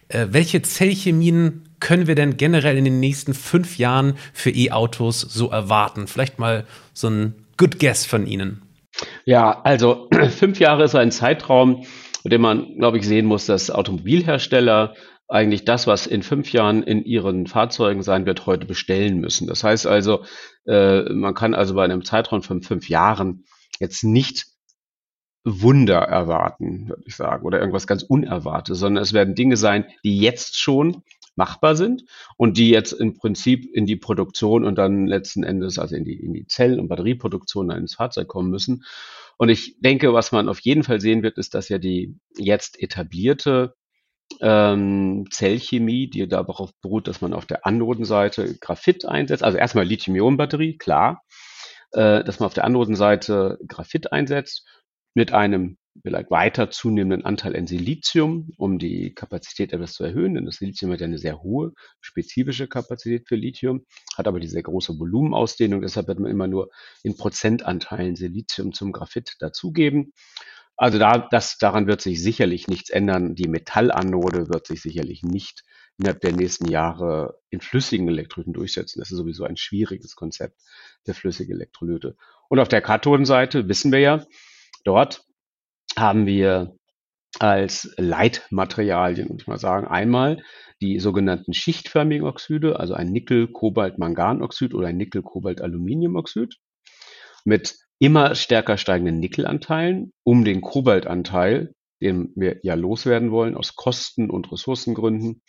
Äh, 0.09 0.27
welche 0.31 0.61
Zellchemien 0.61 1.68
können 1.79 2.07
wir 2.07 2.15
denn 2.15 2.37
generell 2.37 2.77
in 2.77 2.85
den 2.85 2.99
nächsten 2.99 3.33
fünf 3.33 3.77
Jahren 3.77 4.15
für 4.33 4.51
E-Autos 4.51 5.21
so 5.21 5.49
erwarten? 5.49 6.07
Vielleicht 6.07 6.39
mal 6.39 6.65
so 6.93 7.09
ein 7.09 7.45
Good 7.57 7.79
Guess 7.79 8.05
von 8.05 8.25
Ihnen. 8.27 8.61
Ja, 9.25 9.61
also 9.63 10.09
fünf 10.29 10.59
Jahre 10.59 10.83
ist 10.83 10.95
ein 10.95 11.11
Zeitraum, 11.11 11.85
in 12.23 12.31
dem 12.31 12.41
man, 12.41 12.75
glaube 12.77 12.97
ich, 12.97 13.07
sehen 13.07 13.25
muss, 13.25 13.45
dass 13.45 13.71
Automobilhersteller 13.71 14.95
eigentlich 15.27 15.63
das, 15.63 15.85
was 15.85 16.07
in 16.07 16.23
fünf 16.23 16.51
Jahren 16.51 16.81
in 16.81 17.03
ihren 17.03 17.45
Fahrzeugen 17.45 18.01
sein 18.01 18.25
wird, 18.25 18.47
heute 18.47 18.65
bestellen 18.65 19.19
müssen. 19.19 19.47
Das 19.47 19.63
heißt 19.63 19.85
also, 19.85 20.25
äh, 20.65 21.03
man 21.13 21.35
kann 21.35 21.53
also 21.53 21.75
bei 21.75 21.83
einem 21.83 22.03
Zeitraum 22.03 22.41
von 22.41 22.63
fünf 22.63 22.89
Jahren 22.89 23.45
jetzt 23.79 24.03
nicht 24.03 24.47
Wunder 25.45 25.99
erwarten, 25.99 26.89
würde 26.89 27.03
ich 27.05 27.15
sagen, 27.15 27.45
oder 27.45 27.59
irgendwas 27.59 27.87
ganz 27.87 28.03
Unerwartetes, 28.03 28.79
sondern 28.79 29.01
es 29.01 29.13
werden 29.13 29.35
Dinge 29.35 29.55
sein, 29.55 29.85
die 30.03 30.19
jetzt 30.19 30.59
schon 30.59 31.03
machbar 31.39 31.75
sind 31.75 32.03
und 32.37 32.57
die 32.57 32.69
jetzt 32.69 32.91
im 32.91 33.15
Prinzip 33.15 33.65
in 33.73 33.85
die 33.85 33.95
Produktion 33.95 34.65
und 34.65 34.77
dann 34.77 35.07
letzten 35.07 35.43
Endes, 35.43 35.79
also 35.79 35.95
in 35.95 36.03
die, 36.03 36.13
in 36.13 36.33
die 36.33 36.45
Zellen- 36.45 36.79
und 36.79 36.89
Batterieproduktion 36.89 37.71
ins 37.71 37.95
Fahrzeug 37.95 38.27
kommen 38.27 38.49
müssen. 38.49 38.83
Und 39.37 39.47
ich 39.47 39.79
denke, 39.79 40.13
was 40.13 40.33
man 40.33 40.49
auf 40.49 40.59
jeden 40.59 40.83
Fall 40.83 40.99
sehen 40.99 41.23
wird, 41.23 41.37
ist, 41.37 41.55
dass 41.55 41.69
ja 41.69 41.77
die 41.77 42.19
jetzt 42.37 42.79
etablierte 42.83 43.73
ähm, 44.41 45.25
Zellchemie, 45.31 46.09
die 46.09 46.27
darauf 46.27 46.71
beruht, 46.81 47.07
dass 47.07 47.21
man 47.21 47.33
auf 47.33 47.45
der 47.45 47.65
Anodenseite 47.65 48.57
Graphit 48.59 49.05
einsetzt, 49.05 49.43
also 49.43 49.57
erstmal 49.57 49.85
Lithium-Ionen-Batterie, 49.85 50.77
klar, 50.77 51.23
äh, 51.93 52.21
dass 52.23 52.39
man 52.39 52.47
auf 52.47 52.53
der 52.53 52.65
Anodenseite 52.65 53.57
Graphit 53.65 54.11
einsetzt 54.11 54.67
mit 55.13 55.31
einem 55.31 55.77
vielleicht 56.01 56.31
weiter 56.31 56.69
zunehmenden 56.69 57.25
Anteil 57.25 57.55
an 57.55 57.67
Silizium, 57.67 58.51
um 58.57 58.79
die 58.79 59.13
Kapazität 59.13 59.73
etwas 59.73 59.93
zu 59.93 60.03
erhöhen, 60.03 60.33
denn 60.35 60.45
das 60.45 60.57
Silizium 60.57 60.91
hat 60.91 60.99
ja 61.01 61.05
eine 61.05 61.17
sehr 61.17 61.41
hohe 61.41 61.73
spezifische 62.01 62.67
Kapazität 62.67 63.27
für 63.27 63.35
Lithium, 63.35 63.85
hat 64.17 64.27
aber 64.27 64.39
diese 64.39 64.61
große 64.61 64.97
Volumenausdehnung, 64.97 65.81
deshalb 65.81 66.07
wird 66.07 66.19
man 66.19 66.31
immer 66.31 66.47
nur 66.47 66.69
in 67.03 67.15
Prozentanteilen 67.15 68.15
Silizium 68.15 68.73
zum 68.73 68.91
Graphit 68.91 69.35
dazugeben. 69.39 70.13
Also 70.77 70.97
da, 70.97 71.27
das, 71.29 71.57
daran 71.57 71.87
wird 71.87 71.99
sich 71.99 72.23
sicherlich 72.23 72.69
nichts 72.69 72.89
ändern. 72.89 73.35
Die 73.35 73.49
Metallanode 73.49 74.47
wird 74.47 74.65
sich 74.65 74.81
sicherlich 74.81 75.23
nicht 75.23 75.63
innerhalb 75.97 76.21
der 76.21 76.31
nächsten 76.31 76.69
Jahre 76.69 77.37
in 77.49 77.59
flüssigen 77.59 78.07
Elektrolyten 78.07 78.53
durchsetzen. 78.53 78.99
Das 78.99 79.11
ist 79.11 79.17
sowieso 79.17 79.43
ein 79.43 79.57
schwieriges 79.57 80.15
Konzept 80.15 80.61
der 81.05 81.15
flüssigen 81.15 81.53
Elektrolyte. 81.53 82.15
Und 82.47 82.59
auf 82.59 82.69
der 82.69 82.81
Kathodenseite 82.81 83.67
wissen 83.67 83.91
wir 83.91 83.99
ja, 83.99 84.25
dort 84.85 85.25
haben 85.97 86.25
wir 86.25 86.75
als 87.39 87.93
Leitmaterialien, 87.97 89.27
muss 89.27 89.41
ich 89.41 89.47
mal 89.47 89.59
sagen, 89.59 89.87
einmal 89.87 90.41
die 90.81 90.99
sogenannten 90.99 91.53
schichtförmigen 91.53 92.25
Oxide, 92.25 92.79
also 92.79 92.93
ein 92.93 93.11
Nickel-Kobalt-Manganoxid 93.11 94.73
oder 94.73 94.87
ein 94.87 94.97
Nickel-Kobalt-Aluminiumoxid 94.97 96.55
mit 97.45 97.77
immer 97.99 98.35
stärker 98.35 98.77
steigenden 98.77 99.19
Nickelanteilen, 99.19 100.13
um 100.23 100.45
den 100.45 100.61
Kobaltanteil, 100.61 101.73
den 102.01 102.31
wir 102.35 102.59
ja 102.63 102.75
loswerden 102.75 103.31
wollen, 103.31 103.55
aus 103.55 103.75
Kosten- 103.75 104.29
und 104.29 104.51
Ressourcengründen, 104.51 105.41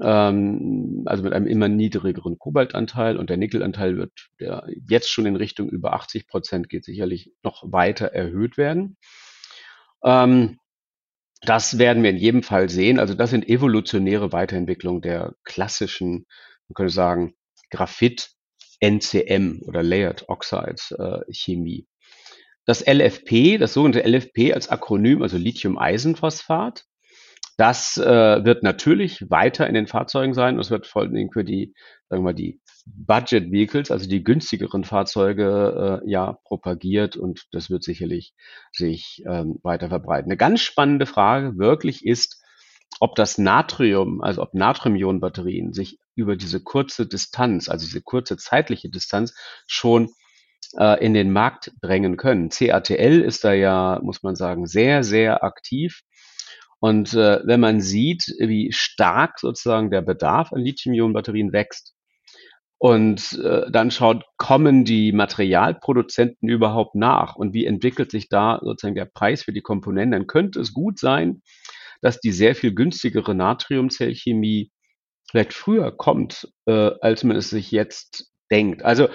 ähm, 0.00 1.02
also 1.06 1.22
mit 1.22 1.32
einem 1.32 1.46
immer 1.46 1.68
niedrigeren 1.68 2.38
Kobaltanteil 2.38 3.16
und 3.16 3.30
der 3.30 3.38
Nickelanteil 3.38 3.96
wird 3.96 4.12
der 4.38 4.66
jetzt 4.88 5.10
schon 5.10 5.26
in 5.26 5.36
Richtung 5.36 5.68
über 5.68 5.94
80 5.94 6.28
Prozent 6.28 6.68
geht 6.68 6.84
sicherlich 6.84 7.32
noch 7.42 7.64
weiter 7.72 8.06
erhöht 8.08 8.56
werden. 8.56 8.96
Ähm, 10.04 10.58
das 11.42 11.78
werden 11.78 12.02
wir 12.02 12.10
in 12.10 12.16
jedem 12.16 12.42
Fall 12.42 12.68
sehen. 12.68 12.98
Also 12.98 13.14
das 13.14 13.30
sind 13.30 13.48
evolutionäre 13.48 14.32
Weiterentwicklungen 14.32 15.02
der 15.02 15.34
klassischen, 15.44 16.26
man 16.68 16.74
könnte 16.74 16.92
sagen, 16.92 17.34
Graphit, 17.70 18.30
NCM 18.80 19.62
oder 19.66 19.82
Layered 19.82 20.28
Oxides 20.28 20.92
äh, 20.92 21.20
Chemie. 21.30 21.86
Das 22.64 22.86
LFP, 22.86 23.58
das 23.58 23.72
sogenannte 23.72 24.06
LFP 24.06 24.52
als 24.52 24.68
Akronym, 24.68 25.22
also 25.22 25.36
Lithium-Eisenphosphat, 25.36 26.84
das 27.58 27.96
äh, 27.96 28.44
wird 28.44 28.62
natürlich 28.62 29.30
weiter 29.30 29.66
in 29.66 29.74
den 29.74 29.88
Fahrzeugen 29.88 30.32
sein. 30.32 30.60
Es 30.60 30.70
wird 30.70 30.86
vor 30.86 31.02
allen 31.02 31.12
Dingen 31.12 31.32
für 31.32 31.44
die, 31.44 31.74
sagen 32.08 32.22
wir 32.22 32.26
mal, 32.26 32.32
die 32.32 32.60
Budget 32.86 33.50
Vehicles, 33.50 33.90
also 33.90 34.08
die 34.08 34.22
günstigeren 34.22 34.84
Fahrzeuge, 34.84 36.00
äh, 36.04 36.10
ja 36.10 36.38
propagiert 36.44 37.16
und 37.16 37.48
das 37.50 37.68
wird 37.68 37.82
sicherlich 37.82 38.32
sich 38.72 39.24
ähm, 39.26 39.58
weiter 39.64 39.88
verbreiten. 39.88 40.30
Eine 40.30 40.36
ganz 40.36 40.60
spannende 40.60 41.04
Frage 41.04 41.58
wirklich 41.58 42.06
ist, 42.06 42.40
ob 43.00 43.16
das 43.16 43.38
Natrium, 43.38 44.22
also 44.22 44.40
ob 44.40 44.54
Natrium-Ionen-Batterien 44.54 45.72
sich 45.72 45.98
über 46.14 46.36
diese 46.36 46.62
kurze 46.62 47.08
Distanz, 47.08 47.68
also 47.68 47.84
diese 47.84 48.02
kurze 48.02 48.36
zeitliche 48.36 48.88
Distanz 48.88 49.34
schon 49.66 50.10
äh, 50.76 51.04
in 51.04 51.12
den 51.12 51.32
Markt 51.32 51.72
drängen 51.82 52.16
können. 52.16 52.50
CATL 52.50 53.20
ist 53.20 53.42
da 53.42 53.52
ja, 53.52 53.98
muss 54.00 54.22
man 54.22 54.36
sagen, 54.36 54.66
sehr, 54.66 55.02
sehr 55.02 55.42
aktiv. 55.42 56.02
Und 56.80 57.14
äh, 57.14 57.40
wenn 57.44 57.60
man 57.60 57.80
sieht, 57.80 58.34
wie 58.38 58.72
stark 58.72 59.40
sozusagen 59.40 59.90
der 59.90 60.02
Bedarf 60.02 60.52
an 60.52 60.60
Lithium-Ionen-Batterien 60.60 61.52
wächst, 61.52 61.94
und 62.78 63.32
äh, 63.42 63.68
dann 63.70 63.90
schaut, 63.90 64.24
kommen 64.36 64.84
die 64.84 65.10
Materialproduzenten 65.12 66.48
überhaupt 66.48 66.94
nach 66.94 67.34
und 67.34 67.52
wie 67.52 67.66
entwickelt 67.66 68.12
sich 68.12 68.28
da 68.28 68.60
sozusagen 68.62 68.94
der 68.94 69.04
Preis 69.04 69.42
für 69.42 69.52
die 69.52 69.62
Komponenten, 69.62 70.12
dann 70.12 70.26
könnte 70.28 70.60
es 70.60 70.72
gut 70.72 70.98
sein, 70.98 71.42
dass 72.00 72.20
die 72.20 72.30
sehr 72.30 72.54
viel 72.54 72.72
günstigere 72.72 73.34
Natriumzellchemie 73.34 74.70
vielleicht 75.28 75.54
früher 75.54 75.90
kommt, 75.90 76.48
äh, 76.66 76.92
als 77.00 77.24
man 77.24 77.36
es 77.36 77.50
sich 77.50 77.72
jetzt 77.72 78.30
denkt. 78.50 78.84
Also 78.84 79.08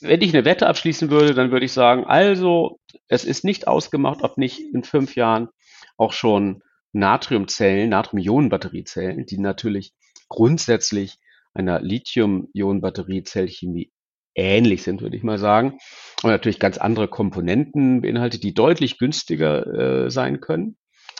wenn 0.00 0.20
ich 0.20 0.34
eine 0.34 0.44
Wette 0.44 0.66
abschließen 0.66 1.08
würde, 1.08 1.32
dann 1.32 1.52
würde 1.52 1.64
ich 1.64 1.72
sagen, 1.72 2.04
also 2.04 2.80
es 3.06 3.24
ist 3.24 3.44
nicht 3.44 3.68
ausgemacht, 3.68 4.22
ob 4.22 4.36
nicht 4.36 4.58
in 4.74 4.82
fünf 4.82 5.14
Jahren 5.14 5.48
auch 5.96 6.12
schon 6.12 6.62
Natriumzellen, 6.96 7.90
Natrium-Ionen-Batteriezellen, 7.90 9.26
die 9.26 9.38
natürlich 9.38 9.92
grundsätzlich 10.28 11.18
einer 11.54 11.80
Lithium-Ionen-Batterie-Zellchemie 11.80 13.92
ähnlich 14.34 14.82
sind, 14.82 15.00
würde 15.00 15.16
ich 15.16 15.22
mal 15.22 15.38
sagen. 15.38 15.78
Und 16.22 16.30
natürlich 16.30 16.58
ganz 16.58 16.78
andere 16.78 17.08
Komponenten 17.08 18.02
beinhaltet, 18.02 18.42
die 18.42 18.54
deutlich 18.54 18.98
günstiger 18.98 20.04
äh, 20.04 20.10
sein 20.10 20.40
können, 20.40 20.76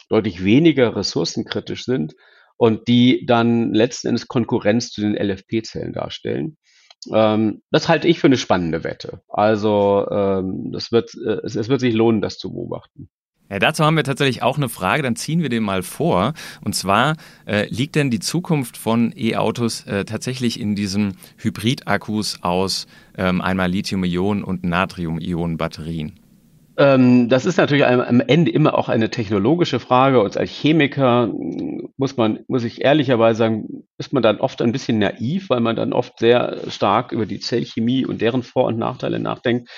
deutlich 0.09 0.45
weniger 0.45 0.97
ressourcenkritisch 0.97 1.85
sind 1.85 2.15
und 2.57 2.89
die 2.89 3.25
dann 3.27 3.73
letzten 3.73 4.09
Endes 4.09 4.29
Konkurrenz 4.29 4.91
zu 4.91 5.01
den 5.01 5.15
LFP-Zellen 5.15 5.93
darstellen. 5.93 6.57
Ähm, 7.13 7.63
das 7.71 7.89
halte 7.89 8.09
ich 8.09 8.19
für 8.19 8.27
eine 8.27 8.37
spannende 8.37 8.85
Wette. 8.85 9.23
Also 9.29 10.07
ähm, 10.11 10.73
das 10.73 10.93
wird, 10.93 11.15
äh, 11.15 11.41
es, 11.45 11.57
es 11.57 11.69
wird 11.69 11.81
sich 11.81 11.95
lohnen, 11.95 12.21
das 12.21 12.39
zu 12.39 12.53
beobachten. 12.53 13.09
Ja, 13.49 13.61
dazu 13.61 13.85
haben 13.85 13.97
wir 13.97 14.03
tatsächlich 14.03 14.43
auch 14.43 14.57
eine 14.57 14.69
Frage, 14.69 15.03
dann 15.03 15.15
ziehen 15.15 15.41
wir 15.41 15.49
den 15.49 15.63
mal 15.63 15.83
vor. 15.83 16.33
Und 16.65 16.75
zwar, 16.75 17.15
äh, 17.47 17.67
liegt 17.69 17.95
denn 17.95 18.11
die 18.11 18.19
Zukunft 18.19 18.77
von 18.77 19.13
E-Autos 19.17 19.87
äh, 19.87 20.05
tatsächlich 20.05 20.59
in 20.59 20.75
diesen 20.75 21.17
Hybrid-Akkus 21.39 22.39
aus 22.43 22.87
ähm, 23.17 23.41
einmal 23.41 23.71
Lithium-Ionen 23.71 24.43
und 24.43 24.65
Natrium-Ionen-Batterien? 24.65 26.19
Ähm, 26.79 27.29
das 27.29 27.47
ist 27.47 27.57
natürlich 27.57 27.87
am 27.87 28.21
Ende 28.21 28.51
immer 28.51 28.77
auch 28.77 28.89
eine 28.89 29.11
technologische 29.11 29.81
Frage 29.81 30.21
und 30.21 30.37
als 30.37 30.51
Chemiker 30.51 31.33
muss 31.97 32.17
man, 32.17 32.41
muss 32.49 32.65
ich 32.65 32.85
ehrlicherweise 32.85 33.39
sagen, 33.39 33.85
ist 33.97 34.13
man 34.13 34.23
dann 34.23 34.41
oft 34.41 34.61
ein 34.61 34.73
bisschen 34.73 34.99
naiv, 34.99 35.49
weil 35.49 35.61
man 35.61 35.77
dann 35.77 35.95
oft 35.95 36.19
sehr 36.19 36.59
stark 36.69 37.13
über 37.13 37.25
die 37.25 37.41
Zellchemie 37.41 38.05
und 38.05 38.21
deren 38.21 38.43
Vor- 38.43 38.67
und 38.67 38.79
Nachteile 38.79 39.21
nachdenkt. 39.21 39.71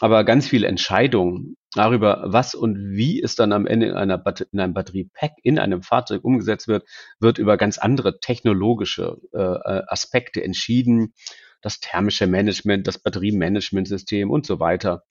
Aber 0.00 0.22
ganz 0.24 0.46
viele 0.46 0.68
Entscheidungen 0.68 1.56
darüber, 1.76 2.24
was 2.26 2.54
und 2.54 2.96
wie 2.96 3.22
es 3.22 3.36
dann 3.36 3.52
am 3.52 3.66
Ende 3.66 3.86
in, 3.86 3.94
einer 3.94 4.22
in 4.52 4.60
einem 4.60 4.74
Batteriepack 4.74 5.32
in 5.42 5.58
einem 5.58 5.82
Fahrzeug 5.82 6.24
umgesetzt 6.24 6.68
wird, 6.68 6.84
wird 7.20 7.38
über 7.38 7.56
ganz 7.56 7.78
andere 7.78 8.20
technologische 8.20 9.18
äh, 9.32 9.38
äh, 9.38 9.82
Aspekte 9.86 10.42
entschieden. 10.42 11.14
Das 11.62 11.80
thermische 11.80 12.26
Management, 12.26 12.86
das 12.86 12.98
Batteriemanagementsystem 12.98 14.30
und 14.30 14.46
so 14.46 14.60
weiter. 14.60 15.02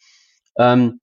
Ähm, 0.57 1.01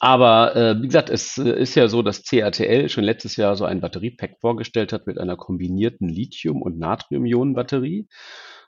aber 0.00 0.56
äh, 0.56 0.80
wie 0.80 0.86
gesagt, 0.86 1.10
es 1.10 1.36
äh, 1.38 1.50
ist 1.50 1.74
ja 1.74 1.88
so, 1.88 2.02
dass 2.02 2.24
CATL 2.24 2.88
schon 2.88 3.04
letztes 3.04 3.36
Jahr 3.36 3.56
so 3.56 3.64
ein 3.64 3.80
Batteriepack 3.80 4.38
vorgestellt 4.40 4.92
hat 4.92 5.06
mit 5.06 5.18
einer 5.18 5.36
kombinierten 5.36 6.08
Lithium- 6.08 6.62
und 6.62 6.78
Natrium-Ionen-Batterie. 6.78 8.08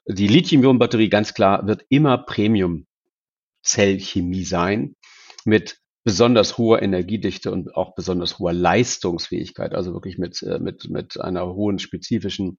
Die 0.06 0.28
Lithium-Ionen-Batterie, 0.28 1.08
ganz 1.08 1.34
klar, 1.34 1.66
wird 1.66 1.84
immer 1.88 2.18
Premium-Zellchemie 2.18 4.44
sein 4.44 4.96
mit 5.44 5.78
besonders 6.04 6.58
hoher 6.58 6.82
Energiedichte 6.82 7.50
und 7.50 7.75
auch 7.75 7.94
besonders 7.94 8.38
hoher 8.38 8.52
Leistungsfähigkeit, 8.52 9.75
also 9.75 9.94
wirklich 9.94 10.18
mit, 10.18 10.42
äh, 10.42 10.58
mit, 10.58 10.88
mit 10.90 11.18
einer 11.20 11.46
hohen 11.46 11.78
spezifischen 11.78 12.58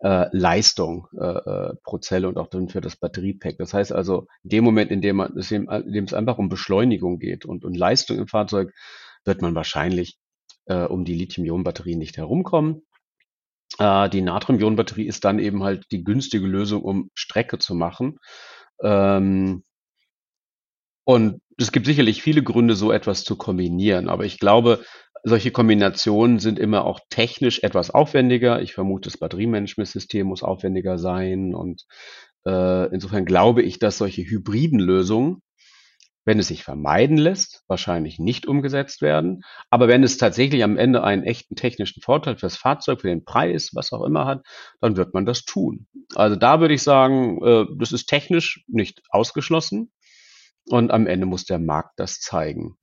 äh, 0.00 0.26
Leistung 0.30 1.08
äh, 1.18 1.24
äh, 1.24 1.74
pro 1.82 1.98
Zelle 1.98 2.28
und 2.28 2.36
auch 2.36 2.48
dann 2.48 2.68
für 2.68 2.80
das 2.80 2.96
Batteriepack. 2.96 3.56
Das 3.58 3.74
heißt 3.74 3.92
also, 3.92 4.26
in 4.44 4.50
dem 4.50 4.64
Moment, 4.64 4.90
in 4.90 5.00
dem, 5.00 5.16
man, 5.16 5.36
in 5.36 5.92
dem 5.92 6.04
es 6.04 6.14
einfach 6.14 6.38
um 6.38 6.48
Beschleunigung 6.48 7.18
geht 7.18 7.44
und, 7.44 7.64
und 7.64 7.76
Leistung 7.76 8.18
im 8.18 8.28
Fahrzeug, 8.28 8.72
wird 9.24 9.42
man 9.42 9.54
wahrscheinlich 9.54 10.18
äh, 10.66 10.84
um 10.84 11.04
die 11.04 11.14
Lithium-Ionen-Batterie 11.14 11.96
nicht 11.96 12.16
herumkommen. 12.16 12.82
Äh, 13.78 14.08
die 14.10 14.22
Natrium-Ionen-Batterie 14.22 15.06
ist 15.06 15.24
dann 15.24 15.38
eben 15.38 15.64
halt 15.64 15.86
die 15.90 16.04
günstige 16.04 16.46
Lösung, 16.46 16.82
um 16.82 17.10
Strecke 17.14 17.58
zu 17.58 17.74
machen. 17.74 18.18
Ähm, 18.82 19.64
und 21.08 21.40
es 21.56 21.72
gibt 21.72 21.86
sicherlich 21.86 22.22
viele 22.22 22.42
Gründe, 22.42 22.74
so 22.74 22.92
etwas 22.92 23.24
zu 23.24 23.34
kombinieren. 23.34 24.10
Aber 24.10 24.26
ich 24.26 24.38
glaube, 24.38 24.84
solche 25.24 25.50
Kombinationen 25.50 26.38
sind 26.38 26.58
immer 26.58 26.84
auch 26.84 27.00
technisch 27.08 27.62
etwas 27.62 27.90
aufwendiger. 27.90 28.60
Ich 28.60 28.74
vermute, 28.74 29.08
das 29.08 29.16
Batteriemanagementsystem 29.16 30.26
muss 30.26 30.42
aufwendiger 30.42 30.98
sein. 30.98 31.54
Und 31.54 31.86
äh, 32.44 32.92
insofern 32.92 33.24
glaube 33.24 33.62
ich, 33.62 33.78
dass 33.78 33.96
solche 33.96 34.20
hybriden 34.20 34.80
Lösungen, 34.80 35.40
wenn 36.26 36.38
es 36.38 36.48
sich 36.48 36.62
vermeiden 36.62 37.16
lässt, 37.16 37.62
wahrscheinlich 37.68 38.18
nicht 38.18 38.44
umgesetzt 38.46 39.00
werden. 39.00 39.44
Aber 39.70 39.88
wenn 39.88 40.02
es 40.02 40.18
tatsächlich 40.18 40.62
am 40.62 40.76
Ende 40.76 41.02
einen 41.04 41.22
echten 41.22 41.56
technischen 41.56 42.02
Vorteil 42.02 42.36
fürs 42.36 42.58
Fahrzeug, 42.58 43.00
für 43.00 43.08
den 43.08 43.24
Preis, 43.24 43.70
was 43.72 43.94
auch 43.94 44.04
immer 44.04 44.26
hat, 44.26 44.42
dann 44.82 44.98
wird 44.98 45.14
man 45.14 45.24
das 45.24 45.46
tun. 45.46 45.86
Also 46.16 46.36
da 46.36 46.60
würde 46.60 46.74
ich 46.74 46.82
sagen, 46.82 47.42
äh, 47.42 47.64
das 47.78 47.92
ist 47.92 48.10
technisch 48.10 48.62
nicht 48.66 49.00
ausgeschlossen. 49.08 49.90
Und 50.68 50.90
am 50.90 51.06
Ende 51.06 51.26
muss 51.26 51.44
der 51.44 51.58
Markt 51.58 51.98
das 51.98 52.20
zeigen. 52.20 52.76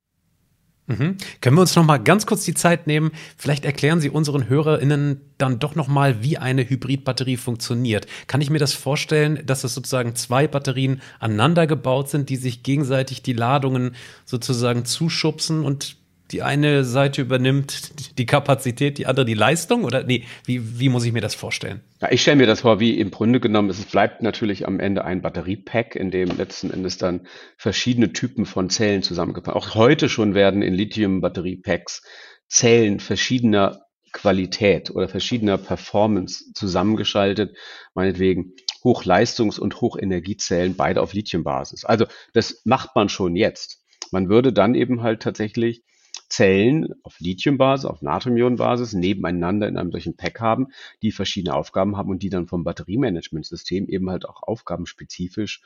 Mhm. 0.86 1.16
Können 1.40 1.56
wir 1.56 1.62
uns 1.62 1.74
noch 1.74 1.84
mal 1.84 1.98
ganz 1.98 2.26
kurz 2.26 2.44
die 2.44 2.54
Zeit 2.54 2.86
nehmen? 2.86 3.10
Vielleicht 3.36 3.64
erklären 3.64 4.00
Sie 4.00 4.08
unseren 4.08 4.48
HörerInnen 4.48 5.20
dann 5.36 5.58
doch 5.58 5.74
noch 5.74 5.88
mal, 5.88 6.22
wie 6.22 6.38
eine 6.38 6.68
Hybridbatterie 6.68 7.36
funktioniert. 7.36 8.06
Kann 8.28 8.40
ich 8.40 8.50
mir 8.50 8.58
das 8.58 8.72
vorstellen, 8.72 9.42
dass 9.44 9.64
es 9.64 9.74
sozusagen 9.74 10.14
zwei 10.14 10.46
Batterien 10.46 11.02
aneinander 11.18 11.66
gebaut 11.66 12.08
sind, 12.08 12.28
die 12.28 12.36
sich 12.36 12.62
gegenseitig 12.62 13.22
die 13.22 13.32
Ladungen 13.32 13.96
sozusagen 14.24 14.84
zuschubsen 14.84 15.64
und 15.64 15.96
die 16.30 16.42
eine 16.42 16.84
Seite 16.84 17.22
übernimmt 17.22 18.18
die 18.18 18.26
Kapazität, 18.26 18.98
die 18.98 19.06
andere 19.06 19.24
die 19.24 19.34
Leistung? 19.34 19.84
Oder 19.84 20.02
nee, 20.02 20.24
wie, 20.44 20.80
wie 20.80 20.88
muss 20.88 21.04
ich 21.04 21.12
mir 21.12 21.20
das 21.20 21.34
vorstellen? 21.34 21.80
Ja, 22.00 22.10
ich 22.10 22.22
stelle 22.22 22.36
mir 22.36 22.46
das 22.46 22.62
vor, 22.62 22.80
wie 22.80 22.98
im 22.98 23.10
Grunde 23.10 23.40
genommen, 23.40 23.70
es 23.70 23.84
bleibt 23.84 24.22
natürlich 24.22 24.66
am 24.66 24.80
Ende 24.80 25.04
ein 25.04 25.22
Batteriepack, 25.22 25.96
in 25.96 26.10
dem 26.10 26.36
letzten 26.36 26.70
Endes 26.70 26.98
dann 26.98 27.26
verschiedene 27.56 28.12
Typen 28.12 28.46
von 28.46 28.70
Zellen 28.70 29.02
zusammengepackt. 29.02 29.56
Auch 29.56 29.74
heute 29.74 30.08
schon 30.08 30.34
werden 30.34 30.62
in 30.62 30.74
Lithium-Batteriepacks 30.74 32.02
Zellen 32.48 33.00
verschiedener 33.00 33.86
Qualität 34.12 34.90
oder 34.90 35.08
verschiedener 35.08 35.58
Performance 35.58 36.52
zusammengeschaltet, 36.54 37.56
meinetwegen 37.94 38.54
Hochleistungs- 38.82 39.58
und 39.58 39.80
Hochenergiezellen, 39.80 40.76
beide 40.76 41.02
auf 41.02 41.12
Lithiumbasis. 41.12 41.84
Also 41.84 42.06
das 42.32 42.62
macht 42.64 42.94
man 42.94 43.08
schon 43.08 43.36
jetzt. 43.36 43.82
Man 44.12 44.28
würde 44.28 44.52
dann 44.52 44.74
eben 44.74 45.02
halt 45.02 45.22
tatsächlich 45.22 45.82
Zellen 46.28 46.94
auf 47.02 47.18
Lithiumbasis, 47.20 47.84
auf 47.84 48.02
Natriumionenbasis 48.02 48.92
nebeneinander 48.92 49.68
in 49.68 49.76
einem 49.76 49.92
solchen 49.92 50.16
Pack 50.16 50.40
haben, 50.40 50.68
die 51.02 51.12
verschiedene 51.12 51.54
Aufgaben 51.54 51.96
haben 51.96 52.10
und 52.10 52.22
die 52.22 52.30
dann 52.30 52.46
vom 52.46 52.64
Batteriemanagementsystem 52.64 53.88
eben 53.88 54.10
halt 54.10 54.28
auch 54.28 54.42
aufgabenspezifisch 54.42 55.62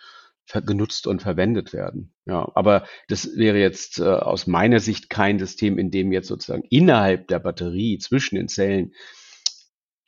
genutzt 0.66 1.06
und 1.06 1.22
verwendet 1.22 1.72
werden. 1.72 2.12
Ja, 2.26 2.50
aber 2.54 2.84
das 3.08 3.36
wäre 3.36 3.58
jetzt 3.58 4.00
äh, 4.00 4.04
aus 4.04 4.46
meiner 4.46 4.80
Sicht 4.80 5.08
kein 5.08 5.38
System, 5.38 5.78
in 5.78 5.90
dem 5.90 6.12
jetzt 6.12 6.26
sozusagen 6.26 6.64
innerhalb 6.70 7.28
der 7.28 7.38
Batterie 7.38 7.98
zwischen 7.98 8.34
den 8.34 8.48
Zellen 8.48 8.92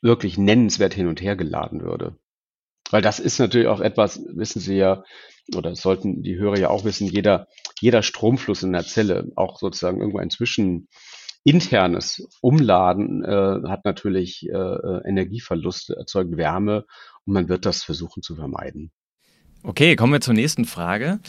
wirklich 0.01 0.37
nennenswert 0.37 0.93
hin 0.93 1.07
und 1.07 1.21
her 1.21 1.37
geladen 1.37 1.81
würde. 1.81 2.17
Weil 2.91 3.01
das 3.01 3.19
ist 3.19 3.39
natürlich 3.39 3.67
auch 3.67 3.79
etwas, 3.79 4.21
wissen 4.27 4.59
Sie 4.59 4.75
ja, 4.75 5.03
oder 5.55 5.75
sollten 5.75 6.23
die 6.23 6.37
Hörer 6.37 6.57
ja 6.57 6.69
auch 6.69 6.85
wissen, 6.85 7.07
jeder, 7.07 7.47
jeder 7.79 8.03
Stromfluss 8.03 8.63
in 8.63 8.73
der 8.73 8.85
Zelle, 8.85 9.31
auch 9.35 9.59
sozusagen 9.59 9.99
irgendwo 9.99 10.19
ein 10.19 10.29
zwischen 10.29 10.87
internes 11.43 12.27
Umladen 12.41 13.23
äh, 13.23 13.67
hat 13.67 13.83
natürlich 13.83 14.47
äh, 14.47 14.53
äh 14.53 15.01
Energieverluste, 15.07 15.95
erzeugt 15.95 16.37
Wärme 16.37 16.85
und 17.25 17.33
man 17.33 17.49
wird 17.49 17.65
das 17.65 17.83
versuchen 17.83 18.23
zu 18.23 18.35
vermeiden. 18.35 18.91
Okay, 19.65 19.95
kommen 19.95 20.11
wir 20.11 20.19
zur 20.19 20.33
nächsten 20.33 20.65
Frage. 20.65 21.19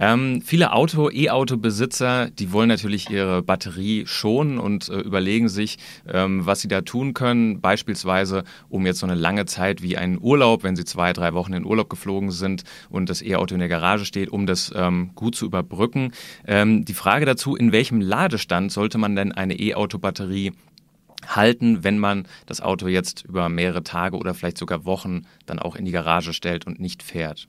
Ähm, 0.00 0.42
viele 0.44 0.72
Auto, 0.72 1.10
E-Auto-Besitzer, 1.10 2.28
die 2.28 2.50
wollen 2.50 2.68
natürlich 2.68 3.08
ihre 3.08 3.40
Batterie 3.40 4.04
schonen 4.04 4.58
und 4.58 4.88
äh, 4.88 4.98
überlegen 4.98 5.48
sich, 5.48 5.78
ähm, 6.12 6.44
was 6.44 6.60
sie 6.60 6.66
da 6.66 6.80
tun 6.80 7.14
können. 7.14 7.60
Beispielsweise, 7.60 8.42
um 8.68 8.84
jetzt 8.84 8.98
so 8.98 9.06
eine 9.06 9.14
lange 9.14 9.46
Zeit 9.46 9.80
wie 9.80 9.96
einen 9.96 10.18
Urlaub, 10.20 10.64
wenn 10.64 10.74
sie 10.74 10.84
zwei, 10.84 11.12
drei 11.12 11.34
Wochen 11.34 11.52
in 11.52 11.64
Urlaub 11.64 11.88
geflogen 11.88 12.32
sind 12.32 12.64
und 12.90 13.08
das 13.10 13.22
E-Auto 13.22 13.54
in 13.54 13.60
der 13.60 13.68
Garage 13.68 14.06
steht, 14.06 14.28
um 14.28 14.46
das 14.46 14.72
ähm, 14.74 15.12
gut 15.14 15.36
zu 15.36 15.46
überbrücken. 15.46 16.10
Ähm, 16.48 16.84
die 16.84 16.94
Frage 16.94 17.26
dazu, 17.26 17.54
in 17.54 17.70
welchem 17.70 18.00
Ladestand 18.00 18.72
sollte 18.72 18.98
man 18.98 19.14
denn 19.14 19.30
eine 19.30 19.54
E-Auto-Batterie 19.54 20.50
halten, 21.28 21.84
wenn 21.84 22.00
man 22.00 22.26
das 22.46 22.60
Auto 22.60 22.88
jetzt 22.88 23.24
über 23.24 23.48
mehrere 23.48 23.84
Tage 23.84 24.16
oder 24.16 24.34
vielleicht 24.34 24.58
sogar 24.58 24.84
Wochen 24.84 25.22
dann 25.46 25.60
auch 25.60 25.76
in 25.76 25.84
die 25.84 25.92
Garage 25.92 26.32
stellt 26.32 26.66
und 26.66 26.80
nicht 26.80 27.04
fährt? 27.04 27.46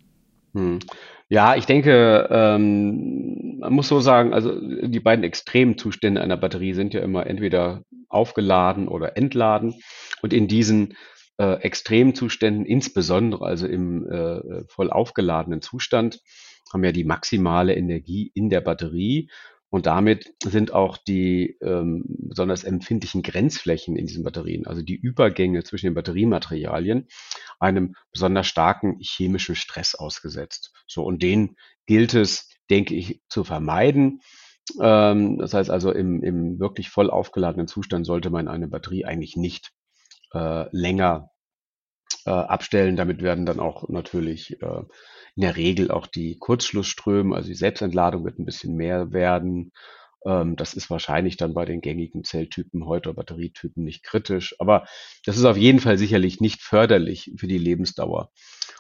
Hm. 0.56 0.80
Ja, 1.28 1.56
ich 1.56 1.66
denke, 1.66 2.28
ähm, 2.32 3.60
man 3.60 3.74
muss 3.74 3.88
so 3.88 4.00
sagen, 4.00 4.34
also 4.34 4.54
die 4.60 5.00
beiden 5.00 5.26
Extremzustände 5.26 6.22
einer 6.22 6.38
Batterie 6.38 6.74
sind 6.74 6.94
ja 6.94 7.02
immer 7.02 7.28
entweder 7.28 7.84
aufgeladen 8.10 8.88
oder 8.88 9.18
entladen. 9.18 9.76
Und 10.22 10.34
in 10.34 10.48
diesen 10.48 10.96
äh, 11.38 11.62
Extremzuständen, 11.62 12.66
insbesondere 12.66 13.46
also 13.46 13.68
im 13.68 14.08
äh, 14.10 14.64
voll 14.68 14.92
aufgeladenen 14.92 15.62
Zustand, 15.62 16.22
haben 16.72 16.84
wir 16.84 16.94
die 16.94 17.04
maximale 17.04 17.76
Energie 17.76 18.32
in 18.34 18.50
der 18.50 18.62
Batterie 18.62 19.30
und 19.76 19.88
damit 19.88 20.34
sind 20.42 20.72
auch 20.74 20.96
die 20.96 21.58
ähm, 21.62 22.06
besonders 22.08 22.64
empfindlichen 22.64 23.24
Grenzflächen 23.24 23.98
in 23.98 24.08
diesen 24.08 24.24
Batterien, 24.24 24.66
also 24.68 24.82
die 24.82 24.96
Übergänge 24.96 25.66
zwischen 25.66 25.88
den 25.88 25.96
Batteriematerialien, 25.96 27.10
einem 27.60 27.94
besonders 28.14 28.48
starken 28.48 28.98
chemischen 29.02 29.54
Stress 29.54 29.94
ausgesetzt. 29.94 30.72
So, 30.88 31.04
und 31.04 31.22
den 31.22 31.58
gilt 31.88 32.14
es, 32.14 32.50
denke 32.70 32.96
ich, 32.96 33.22
zu 33.28 33.44
vermeiden. 33.44 34.22
Ähm, 34.80 35.40
das 35.40 35.54
heißt 35.54 35.70
also, 35.70 35.92
im, 35.92 36.24
im 36.24 36.58
wirklich 36.58 36.90
voll 36.90 37.10
aufgeladenen 37.10 37.68
Zustand 37.68 38.06
sollte 38.06 38.30
man 38.30 38.48
eine 38.48 38.70
Batterie 38.70 39.04
eigentlich 39.04 39.36
nicht 39.36 39.74
äh, 40.34 40.70
länger 40.72 41.32
äh, 42.26 42.32
abstellen. 42.32 42.96
Damit 42.96 43.22
werden 43.22 43.46
dann 43.46 43.60
auch 43.60 43.88
natürlich 43.90 44.62
äh, 44.62 44.84
in 45.36 45.42
der 45.42 45.56
Regel 45.56 45.92
auch 45.92 46.08
die 46.08 46.38
Kurzschlussströme, 46.38 47.36
also 47.36 47.48
die 47.48 47.56
Selbstentladung 47.56 48.24
wird 48.24 48.40
ein 48.40 48.46
bisschen 48.46 48.76
mehr 48.76 49.12
werden. 49.12 49.72
Ähm, 50.26 50.56
das 50.56 50.74
ist 50.74 50.90
wahrscheinlich 50.90 51.38
dann 51.38 51.54
bei 51.54 51.66
den 51.66 51.82
gängigen 51.82 52.24
Zelltypen 52.24 52.86
heute 52.86 53.14
Batterietypen 53.14 53.84
nicht 53.84 54.04
kritisch, 54.04 54.56
aber 54.60 54.86
das 55.26 55.38
ist 55.38 55.46
auf 55.46 55.58
jeden 55.58 55.80
Fall 55.80 55.98
sicherlich 55.98 56.42
nicht 56.42 56.62
förderlich 56.62 57.32
für 57.38 57.48
die 57.48 57.58
Lebensdauer. 57.58 58.32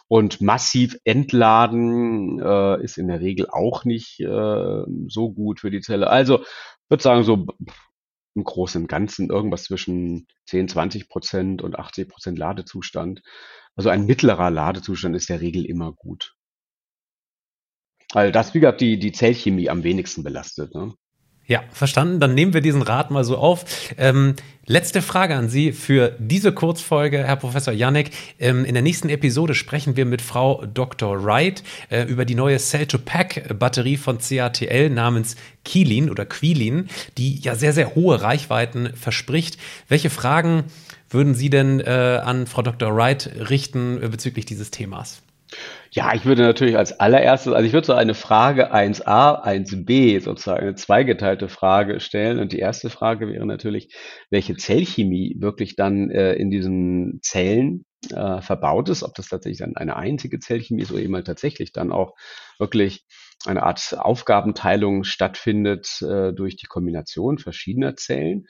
Und 0.07 0.39
massiv 0.39 0.97
entladen 1.03 2.39
äh, 2.39 2.83
ist 2.83 2.97
in 2.97 3.07
der 3.07 3.21
Regel 3.21 3.47
auch 3.49 3.85
nicht 3.85 4.19
äh, 4.19 4.83
so 5.07 5.31
gut 5.31 5.59
für 5.59 5.71
die 5.71 5.81
Zelle. 5.81 6.09
Also 6.09 6.43
würde 6.89 7.01
sagen, 7.03 7.23
so 7.23 7.47
im 8.35 8.43
Großen 8.43 8.81
und 8.81 8.87
Ganzen 8.87 9.29
irgendwas 9.29 9.63
zwischen 9.63 10.27
10, 10.47 10.67
20 10.67 11.09
Prozent 11.09 11.61
und 11.61 11.79
80 11.79 12.09
Prozent 12.09 12.37
Ladezustand. 12.37 13.21
Also 13.75 13.89
ein 13.89 14.05
mittlerer 14.05 14.51
Ladezustand 14.51 15.15
ist 15.15 15.29
der 15.29 15.41
Regel 15.41 15.65
immer 15.65 15.93
gut. 15.93 16.35
Weil 18.13 18.31
das, 18.31 18.53
wie 18.53 18.59
gesagt, 18.59 18.81
die, 18.81 18.99
die 18.99 19.11
Zellchemie 19.11 19.69
am 19.69 19.83
wenigsten 19.83 20.23
belastet. 20.23 20.73
Ne? 20.73 20.93
Ja, 21.47 21.63
verstanden. 21.71 22.19
Dann 22.19 22.33
nehmen 22.33 22.53
wir 22.53 22.61
diesen 22.61 22.81
Rat 22.81 23.11
mal 23.11 23.23
so 23.23 23.37
auf. 23.37 23.65
Ähm, 23.97 24.35
letzte 24.65 25.03
Frage 25.03 25.35
an 25.35 25.47
Sie 25.47 25.73
für 25.73 26.15
diese 26.17 26.51
Kurzfolge, 26.51 27.23
Herr 27.23 27.35
Professor 27.35 27.71
Janek. 27.71 28.09
Ähm, 28.39 28.65
in 28.65 28.73
der 28.73 28.81
nächsten 28.81 29.09
Episode 29.09 29.53
sprechen 29.53 29.95
wir 29.95 30.05
mit 30.05 30.23
Frau 30.23 30.65
Dr. 30.65 31.23
Wright 31.23 31.61
äh, 31.89 32.03
über 32.03 32.25
die 32.25 32.33
neue 32.33 32.57
Cell-to-Pack-Batterie 32.57 33.97
von 33.97 34.17
CATL 34.17 34.89
namens 34.89 35.35
Kielin 35.63 36.09
oder 36.09 36.25
Quilin, 36.25 36.89
die 37.19 37.39
ja 37.39 37.53
sehr, 37.53 37.73
sehr 37.73 37.93
hohe 37.93 38.21
Reichweiten 38.21 38.95
verspricht. 38.95 39.59
Welche 39.87 40.09
Fragen 40.09 40.63
würden 41.11 41.35
Sie 41.35 41.51
denn 41.51 41.79
äh, 41.79 42.21
an 42.23 42.47
Frau 42.47 42.63
Dr. 42.63 42.95
Wright 42.95 43.29
richten 43.49 44.01
äh, 44.01 44.07
bezüglich 44.07 44.45
dieses 44.45 44.71
Themas? 44.71 45.21
Ja, 45.91 46.13
ich 46.13 46.25
würde 46.25 46.41
natürlich 46.43 46.77
als 46.77 46.99
allererstes, 46.99 47.53
also 47.53 47.65
ich 47.65 47.73
würde 47.73 47.87
so 47.87 47.93
eine 47.93 48.13
Frage 48.13 48.73
1a, 48.73 49.43
1b, 49.45 50.19
sozusagen 50.21 50.61
eine 50.61 50.75
zweigeteilte 50.75 51.47
Frage 51.47 51.99
stellen. 51.99 52.39
Und 52.39 52.51
die 52.51 52.59
erste 52.59 52.89
Frage 52.89 53.27
wäre 53.29 53.45
natürlich, 53.45 53.93
welche 54.29 54.55
Zellchemie 54.55 55.35
wirklich 55.39 55.75
dann 55.75 56.09
äh, 56.11 56.33
in 56.33 56.49
diesen 56.49 57.19
Zellen 57.21 57.85
äh, 58.11 58.41
verbaut 58.41 58.89
ist, 58.89 59.03
ob 59.03 59.13
das 59.15 59.29
tatsächlich 59.29 59.59
dann 59.59 59.75
eine 59.75 59.95
einzige 59.95 60.39
Zellchemie 60.39 60.81
ist 60.83 60.91
oder 60.91 61.01
eben 61.01 61.15
halt 61.15 61.27
tatsächlich 61.27 61.71
dann 61.71 61.91
auch 61.91 62.13
wirklich 62.59 63.05
eine 63.47 63.63
Art 63.63 63.95
Aufgabenteilung 63.97 65.03
stattfindet 65.03 66.01
äh, 66.01 66.33
durch 66.33 66.55
die 66.55 66.67
Kombination 66.67 67.37
verschiedener 67.37 67.95
Zellen. 67.95 68.47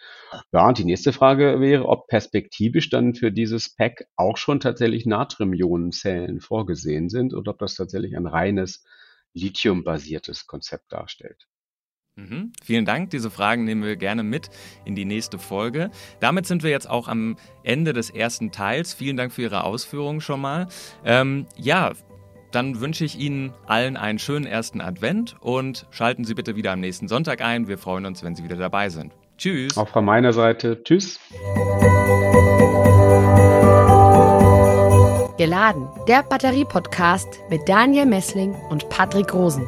Ja, 0.51 0.67
und 0.67 0.77
die 0.77 0.85
nächste 0.85 1.13
Frage 1.13 1.59
wäre, 1.59 1.87
ob 1.87 2.07
perspektivisch 2.07 2.89
dann 2.89 3.15
für 3.15 3.31
dieses 3.31 3.75
Pack 3.75 4.07
auch 4.15 4.37
schon 4.37 4.59
tatsächlich 4.59 5.05
Natrium-Ionenzellen 5.05 6.39
vorgesehen 6.41 7.09
sind 7.09 7.33
oder 7.33 7.51
ob 7.51 7.59
das 7.59 7.75
tatsächlich 7.75 8.15
ein 8.15 8.27
reines 8.27 8.83
Lithium-basiertes 9.33 10.47
Konzept 10.47 10.91
darstellt. 10.91 11.47
Mhm. 12.17 12.53
Vielen 12.63 12.85
Dank. 12.85 13.09
Diese 13.09 13.29
Fragen 13.29 13.65
nehmen 13.65 13.83
wir 13.83 13.97
gerne 13.97 14.23
mit 14.23 14.49
in 14.85 14.95
die 14.95 15.03
nächste 15.03 15.37
Folge. 15.37 15.91
Damit 16.21 16.45
sind 16.45 16.63
wir 16.63 16.69
jetzt 16.69 16.89
auch 16.89 17.09
am 17.09 17.35
Ende 17.63 17.91
des 17.91 18.09
ersten 18.09 18.51
Teils. 18.51 18.93
Vielen 18.93 19.17
Dank 19.17 19.33
für 19.33 19.41
Ihre 19.41 19.65
Ausführungen 19.65 20.21
schon 20.21 20.39
mal. 20.39 20.67
Ähm, 21.03 21.45
ja, 21.57 21.91
dann 22.55 22.79
wünsche 22.79 23.03
ich 23.03 23.19
Ihnen 23.19 23.53
allen 23.67 23.97
einen 23.97 24.17
schönen 24.17 24.45
ersten 24.45 24.79
Advent 24.79 25.35
und 25.41 25.85
schalten 25.91 26.23
Sie 26.23 26.33
bitte 26.33 26.55
wieder 26.55 26.71
am 26.71 26.79
nächsten 26.79 27.09
Sonntag 27.09 27.41
ein. 27.41 27.67
Wir 27.67 27.77
freuen 27.77 28.05
uns, 28.05 28.23
wenn 28.23 28.33
Sie 28.33 28.43
wieder 28.43 28.55
dabei 28.55 28.89
sind. 28.89 29.11
Tschüss. 29.37 29.77
Auch 29.77 29.89
von 29.89 30.05
meiner 30.05 30.31
Seite. 30.31 30.81
Tschüss. 30.83 31.19
Geladen, 35.37 35.89
der 36.07 36.23
Batterie-Podcast 36.23 37.27
mit 37.49 37.67
Daniel 37.67 38.05
Messling 38.05 38.55
und 38.69 38.87
Patrick 38.87 39.33
Rosen. 39.33 39.67